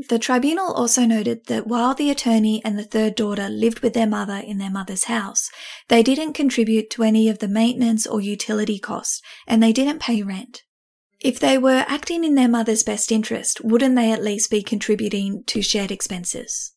The 0.08 0.20
tribunal 0.20 0.72
also 0.72 1.06
noted 1.06 1.48
that 1.48 1.66
while 1.66 1.96
the 1.96 2.12
attorney 2.12 2.62
and 2.64 2.78
the 2.78 2.84
third 2.84 3.16
daughter 3.16 3.50
lived 3.50 3.80
with 3.80 3.96
their 3.96 4.06
mother 4.06 4.38
in 4.38 4.60
their 4.60 4.70
mother's 4.70 5.06
house, 5.06 5.50
they 5.88 6.04
didn't 6.04 6.34
contribute 6.34 6.92
to 6.92 7.02
any 7.02 7.28
of 7.28 7.40
the 7.40 7.48
maintenance 7.48 8.06
or 8.06 8.22
utility 8.22 8.78
costs 8.78 9.20
and 9.48 9.64
they 9.64 9.74
didn't 9.74 10.00
pay 10.00 10.22
rent. 10.22 10.62
If 11.20 11.40
they 11.40 11.58
were 11.58 11.86
acting 11.88 12.24
in 12.24 12.36
their 12.36 12.48
mother's 12.48 12.84
best 12.84 13.12
interest, 13.12 13.62
wouldn't 13.62 13.96
they 13.96 14.12
at 14.12 14.24
least 14.24 14.50
be 14.50 14.64
contributing 14.64 15.44
to 15.48 15.62
shared 15.62 15.92
expenses? 15.92 16.74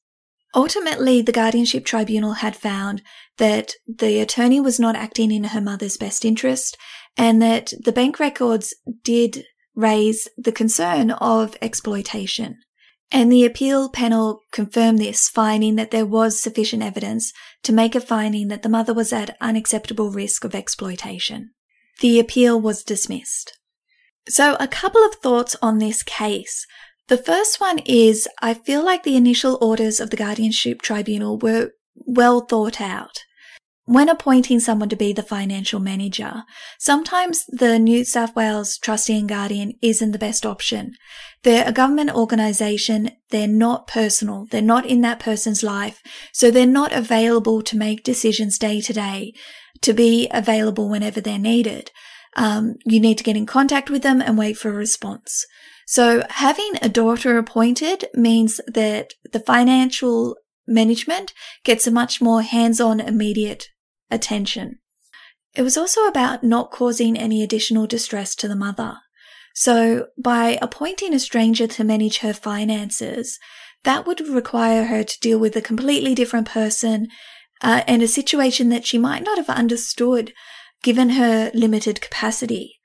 Ultimately, 0.54 1.22
the 1.22 1.32
guardianship 1.32 1.84
tribunal 1.84 2.34
had 2.34 2.56
found 2.56 3.02
that 3.38 3.72
the 3.86 4.20
attorney 4.20 4.60
was 4.60 4.78
not 4.78 4.96
acting 4.96 5.30
in 5.30 5.44
her 5.44 5.60
mother's 5.60 5.96
best 5.96 6.24
interest 6.24 6.76
and 7.16 7.40
that 7.40 7.72
the 7.84 7.92
bank 7.92 8.18
records 8.18 8.74
did 9.02 9.44
raise 9.74 10.28
the 10.36 10.52
concern 10.52 11.12
of 11.12 11.56
exploitation. 11.62 12.58
And 13.10 13.30
the 13.30 13.44
appeal 13.44 13.90
panel 13.90 14.40
confirmed 14.52 14.98
this, 14.98 15.28
finding 15.28 15.76
that 15.76 15.90
there 15.90 16.06
was 16.06 16.40
sufficient 16.40 16.82
evidence 16.82 17.32
to 17.62 17.72
make 17.72 17.94
a 17.94 18.00
finding 18.00 18.48
that 18.48 18.62
the 18.62 18.68
mother 18.68 18.94
was 18.94 19.12
at 19.12 19.36
unacceptable 19.40 20.10
risk 20.10 20.44
of 20.44 20.54
exploitation. 20.54 21.50
The 22.00 22.18
appeal 22.18 22.60
was 22.60 22.82
dismissed. 22.82 23.58
So, 24.28 24.56
a 24.60 24.68
couple 24.68 25.02
of 25.04 25.16
thoughts 25.16 25.56
on 25.60 25.78
this 25.78 26.02
case. 26.02 26.66
The 27.08 27.18
first 27.18 27.60
one 27.60 27.80
is 27.80 28.28
I 28.40 28.54
feel 28.54 28.84
like 28.84 29.02
the 29.02 29.16
initial 29.16 29.58
orders 29.60 30.00
of 30.00 30.10
the 30.10 30.16
Guardianship 30.16 30.80
Tribunal 30.80 31.38
were 31.38 31.72
well 31.94 32.40
thought 32.40 32.80
out. 32.80 33.24
when 33.84 34.08
appointing 34.08 34.60
someone 34.60 34.88
to 34.88 34.96
be 34.96 35.12
the 35.12 35.22
financial 35.22 35.80
manager, 35.80 36.44
sometimes 36.78 37.44
the 37.48 37.78
New 37.78 38.04
South 38.04 38.34
Wales 38.36 38.78
trustee 38.78 39.18
and 39.18 39.28
guardian 39.28 39.72
isn't 39.82 40.12
the 40.12 40.18
best 40.18 40.46
option. 40.46 40.94
They're 41.42 41.68
a 41.68 41.72
government 41.72 42.14
organisation, 42.14 43.10
they're 43.30 43.48
not 43.48 43.88
personal, 43.88 44.46
they're 44.50 44.62
not 44.62 44.86
in 44.86 45.00
that 45.00 45.18
person's 45.18 45.64
life, 45.64 46.00
so 46.32 46.50
they're 46.50 46.66
not 46.66 46.92
available 46.92 47.60
to 47.62 47.76
make 47.76 48.04
decisions 48.04 48.56
day 48.56 48.80
to 48.80 48.92
day, 48.92 49.32
to 49.80 49.92
be 49.92 50.28
available 50.30 50.88
whenever 50.88 51.20
they're 51.20 51.38
needed. 51.38 51.90
Um, 52.34 52.76
you 52.84 52.98
need 53.00 53.18
to 53.18 53.24
get 53.24 53.36
in 53.36 53.46
contact 53.46 53.90
with 53.90 54.02
them 54.02 54.22
and 54.22 54.38
wait 54.38 54.56
for 54.56 54.70
a 54.70 54.74
response. 54.74 55.44
So 55.86 56.24
having 56.30 56.72
a 56.80 56.88
daughter 56.88 57.36
appointed 57.36 58.06
means 58.14 58.60
that 58.66 59.12
the 59.32 59.40
financial 59.40 60.36
management 60.66 61.34
gets 61.64 61.86
a 61.86 61.90
much 61.90 62.20
more 62.20 62.42
hands-on 62.42 63.00
immediate 63.00 63.68
attention. 64.10 64.78
It 65.54 65.62
was 65.62 65.76
also 65.76 66.06
about 66.06 66.42
not 66.42 66.70
causing 66.70 67.16
any 67.18 67.42
additional 67.42 67.86
distress 67.86 68.34
to 68.36 68.48
the 68.48 68.56
mother. 68.56 68.98
So 69.54 70.06
by 70.16 70.58
appointing 70.62 71.12
a 71.12 71.18
stranger 71.18 71.66
to 71.66 71.84
manage 71.84 72.18
her 72.18 72.32
finances, 72.32 73.38
that 73.84 74.06
would 74.06 74.26
require 74.26 74.84
her 74.84 75.02
to 75.02 75.20
deal 75.20 75.38
with 75.38 75.56
a 75.56 75.62
completely 75.62 76.14
different 76.14 76.48
person 76.48 77.08
uh, 77.60 77.82
and 77.86 78.02
a 78.02 78.08
situation 78.08 78.68
that 78.70 78.86
she 78.86 78.96
might 78.96 79.24
not 79.24 79.38
have 79.38 79.50
understood 79.50 80.32
given 80.82 81.10
her 81.10 81.50
limited 81.54 82.00
capacity. 82.00 82.78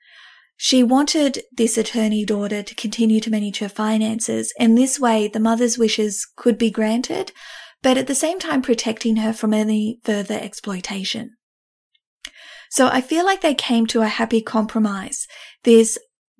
She 0.56 0.82
wanted 0.82 1.42
this 1.52 1.78
attorney 1.78 2.24
daughter 2.24 2.62
to 2.62 2.74
continue 2.74 3.20
to 3.20 3.30
manage 3.30 3.58
her 3.58 3.68
finances, 3.68 4.52
and 4.58 4.76
this 4.76 4.98
way 4.98 5.28
the 5.28 5.40
mother's 5.40 5.78
wishes 5.78 6.26
could 6.36 6.58
be 6.58 6.70
granted, 6.70 7.32
but 7.82 7.96
at 7.96 8.08
the 8.08 8.14
same 8.14 8.40
time 8.40 8.62
protecting 8.62 9.16
her 9.16 9.32
from 9.32 9.54
any 9.54 10.00
further 10.02 10.34
exploitation. 10.34 11.36
So 12.70 12.88
I 12.88 13.00
feel 13.00 13.24
like 13.24 13.40
they 13.40 13.54
came 13.54 13.86
to 13.86 14.02
a 14.02 14.08
happy 14.08 14.42
compromise. 14.42 15.26
This 15.64 15.98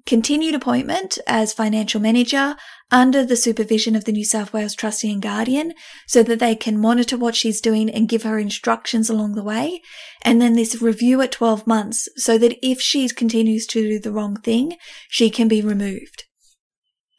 continued 0.09 0.55
appointment 0.55 1.19
as 1.27 1.53
financial 1.53 2.01
manager 2.01 2.57
under 2.91 3.27
the 3.27 3.37
supervision 3.37 3.95
of 3.95 4.07
the 4.07 4.13
New 4.13 4.25
South 4.25 4.55
Wales 4.55 4.75
trustee 4.75 5.13
and 5.13 5.21
guardian 5.21 5.75
so 6.07 6.23
that 6.23 6.39
they 6.39 6.55
can 6.55 6.81
monitor 6.81 7.19
what 7.19 7.37
she's 7.37 7.61
doing 7.61 7.91
and 7.91 8.09
give 8.09 8.23
her 8.23 8.39
instructions 8.39 9.11
along 9.11 9.35
the 9.35 9.45
way. 9.45 9.83
And 10.23 10.41
then 10.41 10.55
this 10.55 10.81
review 10.81 11.21
at 11.21 11.33
12 11.33 11.67
months 11.67 12.09
so 12.17 12.39
that 12.39 12.57
if 12.67 12.81
she 12.81 13.07
continues 13.11 13.67
to 13.67 13.83
do 13.83 13.99
the 14.01 14.11
wrong 14.11 14.37
thing, 14.37 14.79
she 15.11 15.29
can 15.29 15.47
be 15.47 15.61
removed. 15.61 16.25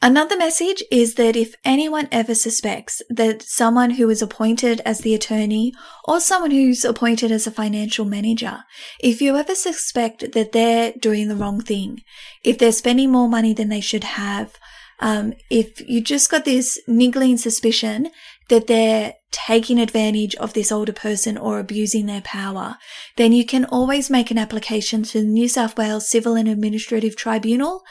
Another 0.02 0.38
message 0.38 0.82
is 0.90 1.16
that 1.16 1.36
if 1.36 1.56
anyone 1.66 2.08
ever 2.10 2.34
suspects 2.34 3.02
that 3.10 3.42
someone 3.42 3.92
who 3.92 4.10
is 4.10 4.22
appointed 4.22 4.80
as 4.86 5.00
the 5.00 5.14
attorney 5.14 5.74
or 6.06 6.22
someone 6.22 6.52
who's 6.52 6.86
appointed 6.86 7.34
as 7.34 7.46
a 7.46 7.52
financial 7.52 8.06
manager, 8.06 8.64
if 9.02 9.22
you 9.22 9.36
ever 9.36 9.56
suspect 9.56 10.32
that 10.32 10.54
they're 10.54 10.94
doing 10.94 11.28
the 11.28 11.36
wrong 11.36 11.60
thing, 11.60 12.00
if 12.46 12.58
they're 12.58 12.72
spending 12.72 13.12
more 13.12 13.28
money 13.28 13.54
than 13.54 13.68
they 13.68 13.82
should 13.82 14.06
have, 14.06 14.56
um, 15.02 15.34
if 15.50 15.82
you 15.90 16.00
just 16.00 16.32
got 16.32 16.46
this 16.46 16.80
niggling 16.88 17.36
suspicion 17.36 18.10
that 18.48 18.68
they're 18.68 19.16
taking 19.32 19.80
advantage 19.80 20.34
of 20.36 20.54
this 20.54 20.72
older 20.72 20.94
person 20.94 21.38
or 21.38 21.60
abusing 21.60 22.06
their 22.06 22.22
power, 22.22 22.78
then 23.18 23.34
you 23.34 23.46
can 23.46 23.66
always 23.66 24.10
make 24.10 24.32
an 24.32 24.38
application 24.38 25.04
to 25.04 25.20
the 25.20 25.28
New 25.28 25.50
South 25.50 25.78
Wales 25.78 26.10
Civil 26.10 26.36
and 26.36 26.48
Administrative 26.48 27.18
Tribunal 27.18 27.84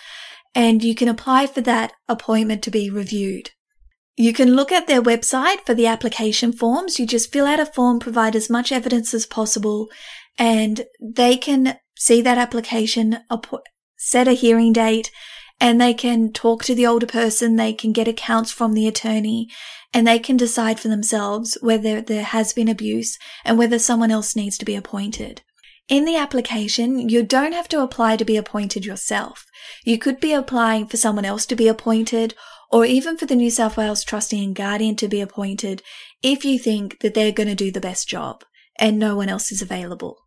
and 0.58 0.82
you 0.82 0.92
can 0.92 1.06
apply 1.06 1.46
for 1.46 1.60
that 1.60 1.92
appointment 2.08 2.64
to 2.64 2.70
be 2.70 2.90
reviewed. 2.90 3.52
You 4.16 4.32
can 4.32 4.56
look 4.56 4.72
at 4.72 4.88
their 4.88 5.00
website 5.00 5.64
for 5.64 5.72
the 5.72 5.86
application 5.86 6.52
forms. 6.52 6.98
You 6.98 7.06
just 7.06 7.32
fill 7.32 7.46
out 7.46 7.60
a 7.60 7.66
form, 7.66 8.00
provide 8.00 8.34
as 8.34 8.50
much 8.50 8.72
evidence 8.72 9.14
as 9.14 9.24
possible, 9.24 9.88
and 10.36 10.84
they 11.00 11.36
can 11.36 11.78
see 11.96 12.20
that 12.22 12.38
application, 12.38 13.18
set 13.96 14.26
a 14.26 14.32
hearing 14.32 14.72
date, 14.72 15.12
and 15.60 15.80
they 15.80 15.94
can 15.94 16.32
talk 16.32 16.64
to 16.64 16.74
the 16.74 16.88
older 16.88 17.06
person. 17.06 17.54
They 17.54 17.72
can 17.72 17.92
get 17.92 18.08
accounts 18.08 18.50
from 18.50 18.72
the 18.72 18.88
attorney 18.88 19.48
and 19.94 20.06
they 20.06 20.18
can 20.18 20.36
decide 20.36 20.80
for 20.80 20.88
themselves 20.88 21.56
whether 21.60 22.00
there 22.00 22.24
has 22.24 22.52
been 22.52 22.68
abuse 22.68 23.16
and 23.44 23.58
whether 23.58 23.78
someone 23.78 24.10
else 24.10 24.34
needs 24.34 24.58
to 24.58 24.64
be 24.64 24.74
appointed. 24.74 25.42
In 25.88 26.04
the 26.04 26.16
application, 26.16 27.08
you 27.08 27.22
don't 27.22 27.54
have 27.54 27.68
to 27.68 27.80
apply 27.80 28.16
to 28.16 28.24
be 28.24 28.36
appointed 28.36 28.84
yourself. 28.84 29.46
You 29.84 29.98
could 29.98 30.20
be 30.20 30.32
applying 30.32 30.86
for 30.86 30.98
someone 30.98 31.24
else 31.24 31.46
to 31.46 31.56
be 31.56 31.66
appointed 31.66 32.34
or 32.70 32.84
even 32.84 33.16
for 33.16 33.24
the 33.24 33.36
New 33.36 33.50
South 33.50 33.78
Wales 33.78 34.04
trustee 34.04 34.44
and 34.44 34.54
guardian 34.54 34.96
to 34.96 35.08
be 35.08 35.22
appointed 35.22 35.82
if 36.22 36.44
you 36.44 36.58
think 36.58 37.00
that 37.00 37.14
they're 37.14 37.32
going 37.32 37.48
to 37.48 37.54
do 37.54 37.72
the 37.72 37.80
best 37.80 38.06
job 38.06 38.44
and 38.78 38.98
no 38.98 39.16
one 39.16 39.30
else 39.30 39.50
is 39.50 39.62
available. 39.62 40.18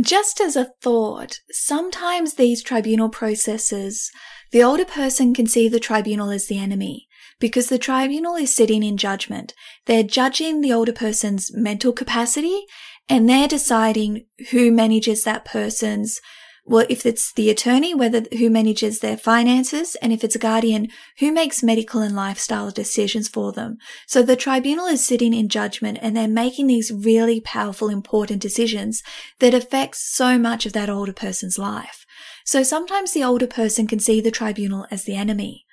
Just 0.00 0.40
as 0.40 0.54
a 0.54 0.70
thought, 0.80 1.40
sometimes 1.50 2.34
these 2.34 2.62
tribunal 2.62 3.08
processes, 3.08 4.10
the 4.52 4.62
older 4.62 4.84
person 4.84 5.34
can 5.34 5.46
see 5.46 5.68
the 5.68 5.80
tribunal 5.80 6.30
as 6.30 6.46
the 6.46 6.58
enemy 6.58 7.08
because 7.40 7.68
the 7.68 7.78
tribunal 7.78 8.36
is 8.36 8.54
sitting 8.54 8.82
in 8.82 8.96
judgment. 8.96 9.54
They're 9.86 10.02
judging 10.02 10.60
the 10.60 10.72
older 10.72 10.92
person's 10.92 11.52
mental 11.54 11.92
capacity 11.92 12.64
and 13.08 13.28
they're 13.28 13.48
deciding 13.48 14.26
who 14.50 14.70
manages 14.70 15.24
that 15.24 15.44
person's 15.44 16.20
well, 16.66 16.86
if 16.88 17.04
it's 17.04 17.32
the 17.34 17.50
attorney, 17.50 17.94
whether 17.94 18.22
who 18.38 18.48
manages 18.48 19.00
their 19.00 19.18
finances, 19.18 19.96
and 19.96 20.14
if 20.14 20.24
it's 20.24 20.34
a 20.34 20.38
guardian, 20.38 20.88
who 21.18 21.30
makes 21.30 21.62
medical 21.62 22.00
and 22.00 22.16
lifestyle 22.16 22.70
decisions 22.70 23.28
for 23.28 23.52
them. 23.52 23.76
So 24.06 24.22
the 24.22 24.34
tribunal 24.34 24.86
is 24.86 25.04
sitting 25.04 25.34
in 25.34 25.50
judgment 25.50 25.98
and 26.00 26.16
they're 26.16 26.26
making 26.26 26.66
these 26.66 26.90
really 26.90 27.40
powerful, 27.40 27.90
important 27.90 28.40
decisions 28.40 29.02
that 29.40 29.52
affects 29.52 30.10
so 30.14 30.38
much 30.38 30.64
of 30.64 30.72
that 30.72 30.88
older 30.88 31.12
person's 31.12 31.58
life. 31.58 32.06
So 32.46 32.62
sometimes 32.62 33.12
the 33.12 33.24
older 33.24 33.46
person 33.46 33.86
can 33.86 34.00
see 34.00 34.22
the 34.22 34.30
tribunal 34.30 34.86
as 34.90 35.04
the 35.04 35.16
enemy. 35.16 35.66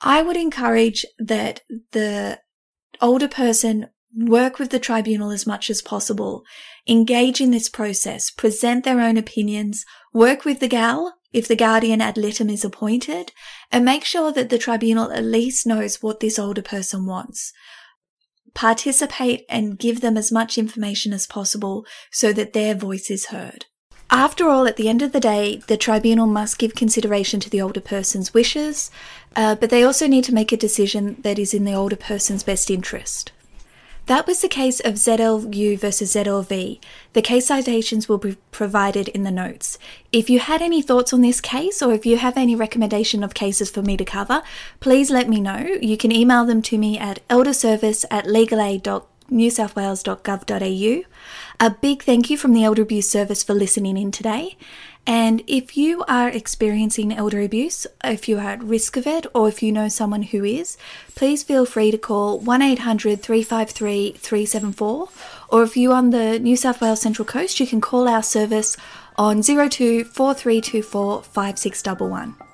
I 0.00 0.22
would 0.22 0.36
encourage 0.36 1.04
that 1.18 1.62
the 1.90 2.38
older 3.00 3.28
person 3.28 3.88
work 4.16 4.58
with 4.58 4.70
the 4.70 4.78
tribunal 4.78 5.30
as 5.30 5.46
much 5.46 5.70
as 5.70 5.82
possible, 5.82 6.44
engage 6.86 7.40
in 7.40 7.50
this 7.50 7.68
process, 7.68 8.30
present 8.30 8.84
their 8.84 9.00
own 9.00 9.16
opinions, 9.16 9.84
work 10.12 10.44
with 10.44 10.60
the 10.60 10.68
gal 10.68 11.14
if 11.32 11.48
the 11.48 11.56
guardian 11.56 12.00
ad 12.00 12.18
litem 12.18 12.50
is 12.50 12.64
appointed, 12.64 13.32
and 13.70 13.84
make 13.84 14.04
sure 14.04 14.30
that 14.32 14.50
the 14.50 14.58
tribunal 14.58 15.10
at 15.12 15.24
least 15.24 15.66
knows 15.66 16.02
what 16.02 16.20
this 16.20 16.38
older 16.38 16.62
person 16.62 17.06
wants. 17.06 17.52
Participate 18.54 19.46
and 19.48 19.78
give 19.78 20.02
them 20.02 20.18
as 20.18 20.30
much 20.30 20.58
information 20.58 21.14
as 21.14 21.26
possible 21.26 21.86
so 22.10 22.34
that 22.34 22.52
their 22.52 22.74
voice 22.74 23.10
is 23.10 23.26
heard. 23.26 23.64
After 24.10 24.50
all, 24.50 24.66
at 24.66 24.76
the 24.76 24.90
end 24.90 25.00
of 25.00 25.12
the 25.12 25.20
day, 25.20 25.62
the 25.68 25.78
tribunal 25.78 26.26
must 26.26 26.58
give 26.58 26.74
consideration 26.74 27.40
to 27.40 27.48
the 27.48 27.62
older 27.62 27.80
person's 27.80 28.34
wishes, 28.34 28.90
uh, 29.34 29.54
but 29.54 29.70
they 29.70 29.82
also 29.82 30.06
need 30.06 30.24
to 30.24 30.34
make 30.34 30.52
a 30.52 30.56
decision 30.58 31.16
that 31.22 31.38
is 31.38 31.54
in 31.54 31.64
the 31.64 31.72
older 31.72 31.96
person's 31.96 32.42
best 32.42 32.70
interest. 32.70 33.32
That 34.06 34.26
was 34.26 34.40
the 34.42 34.48
case 34.48 34.80
of 34.80 34.94
ZLU 34.94 35.78
versus 35.78 36.14
ZLV. 36.14 36.80
The 37.12 37.22
case 37.22 37.46
citations 37.46 38.08
will 38.08 38.18
be 38.18 38.36
provided 38.50 39.06
in 39.08 39.22
the 39.22 39.30
notes. 39.30 39.78
If 40.10 40.28
you 40.28 40.40
had 40.40 40.60
any 40.60 40.82
thoughts 40.82 41.12
on 41.12 41.20
this 41.20 41.40
case 41.40 41.80
or 41.80 41.92
if 41.92 42.04
you 42.04 42.16
have 42.16 42.36
any 42.36 42.56
recommendation 42.56 43.22
of 43.22 43.32
cases 43.32 43.70
for 43.70 43.80
me 43.80 43.96
to 43.96 44.04
cover, 44.04 44.42
please 44.80 45.08
let 45.10 45.28
me 45.28 45.38
know. 45.40 45.76
You 45.80 45.96
can 45.96 46.10
email 46.10 46.44
them 46.44 46.62
to 46.62 46.78
me 46.78 46.98
at 46.98 47.24
elderservice 47.28 48.04
at 48.10 48.24
legalaid.newsouthwales.gov.au. 48.24 51.02
A 51.60 51.70
big 51.70 52.02
thank 52.02 52.28
you 52.28 52.36
from 52.36 52.54
the 52.54 52.64
Elder 52.64 52.82
Abuse 52.82 53.08
Service 53.08 53.44
for 53.44 53.54
listening 53.54 53.96
in 53.96 54.10
today. 54.10 54.56
And 55.06 55.42
if 55.48 55.76
you 55.76 56.04
are 56.06 56.28
experiencing 56.28 57.12
elder 57.12 57.40
abuse, 57.40 57.86
if 58.04 58.28
you 58.28 58.38
are 58.38 58.50
at 58.50 58.62
risk 58.62 58.96
of 58.96 59.06
it, 59.06 59.26
or 59.34 59.48
if 59.48 59.62
you 59.62 59.72
know 59.72 59.88
someone 59.88 60.22
who 60.22 60.44
is, 60.44 60.76
please 61.16 61.42
feel 61.42 61.66
free 61.66 61.90
to 61.90 61.98
call 61.98 62.38
1 62.38 62.62
800 62.62 63.20
353 63.20 64.12
374. 64.12 65.08
Or 65.48 65.62
if 65.64 65.76
you're 65.76 65.94
on 65.94 66.10
the 66.10 66.38
New 66.38 66.56
South 66.56 66.80
Wales 66.80 67.00
Central 67.00 67.26
Coast, 67.26 67.58
you 67.58 67.66
can 67.66 67.80
call 67.80 68.08
our 68.08 68.22
service 68.22 68.76
on 69.16 69.42
02 69.42 70.04
4324 70.04 71.22
5611. 71.24 72.51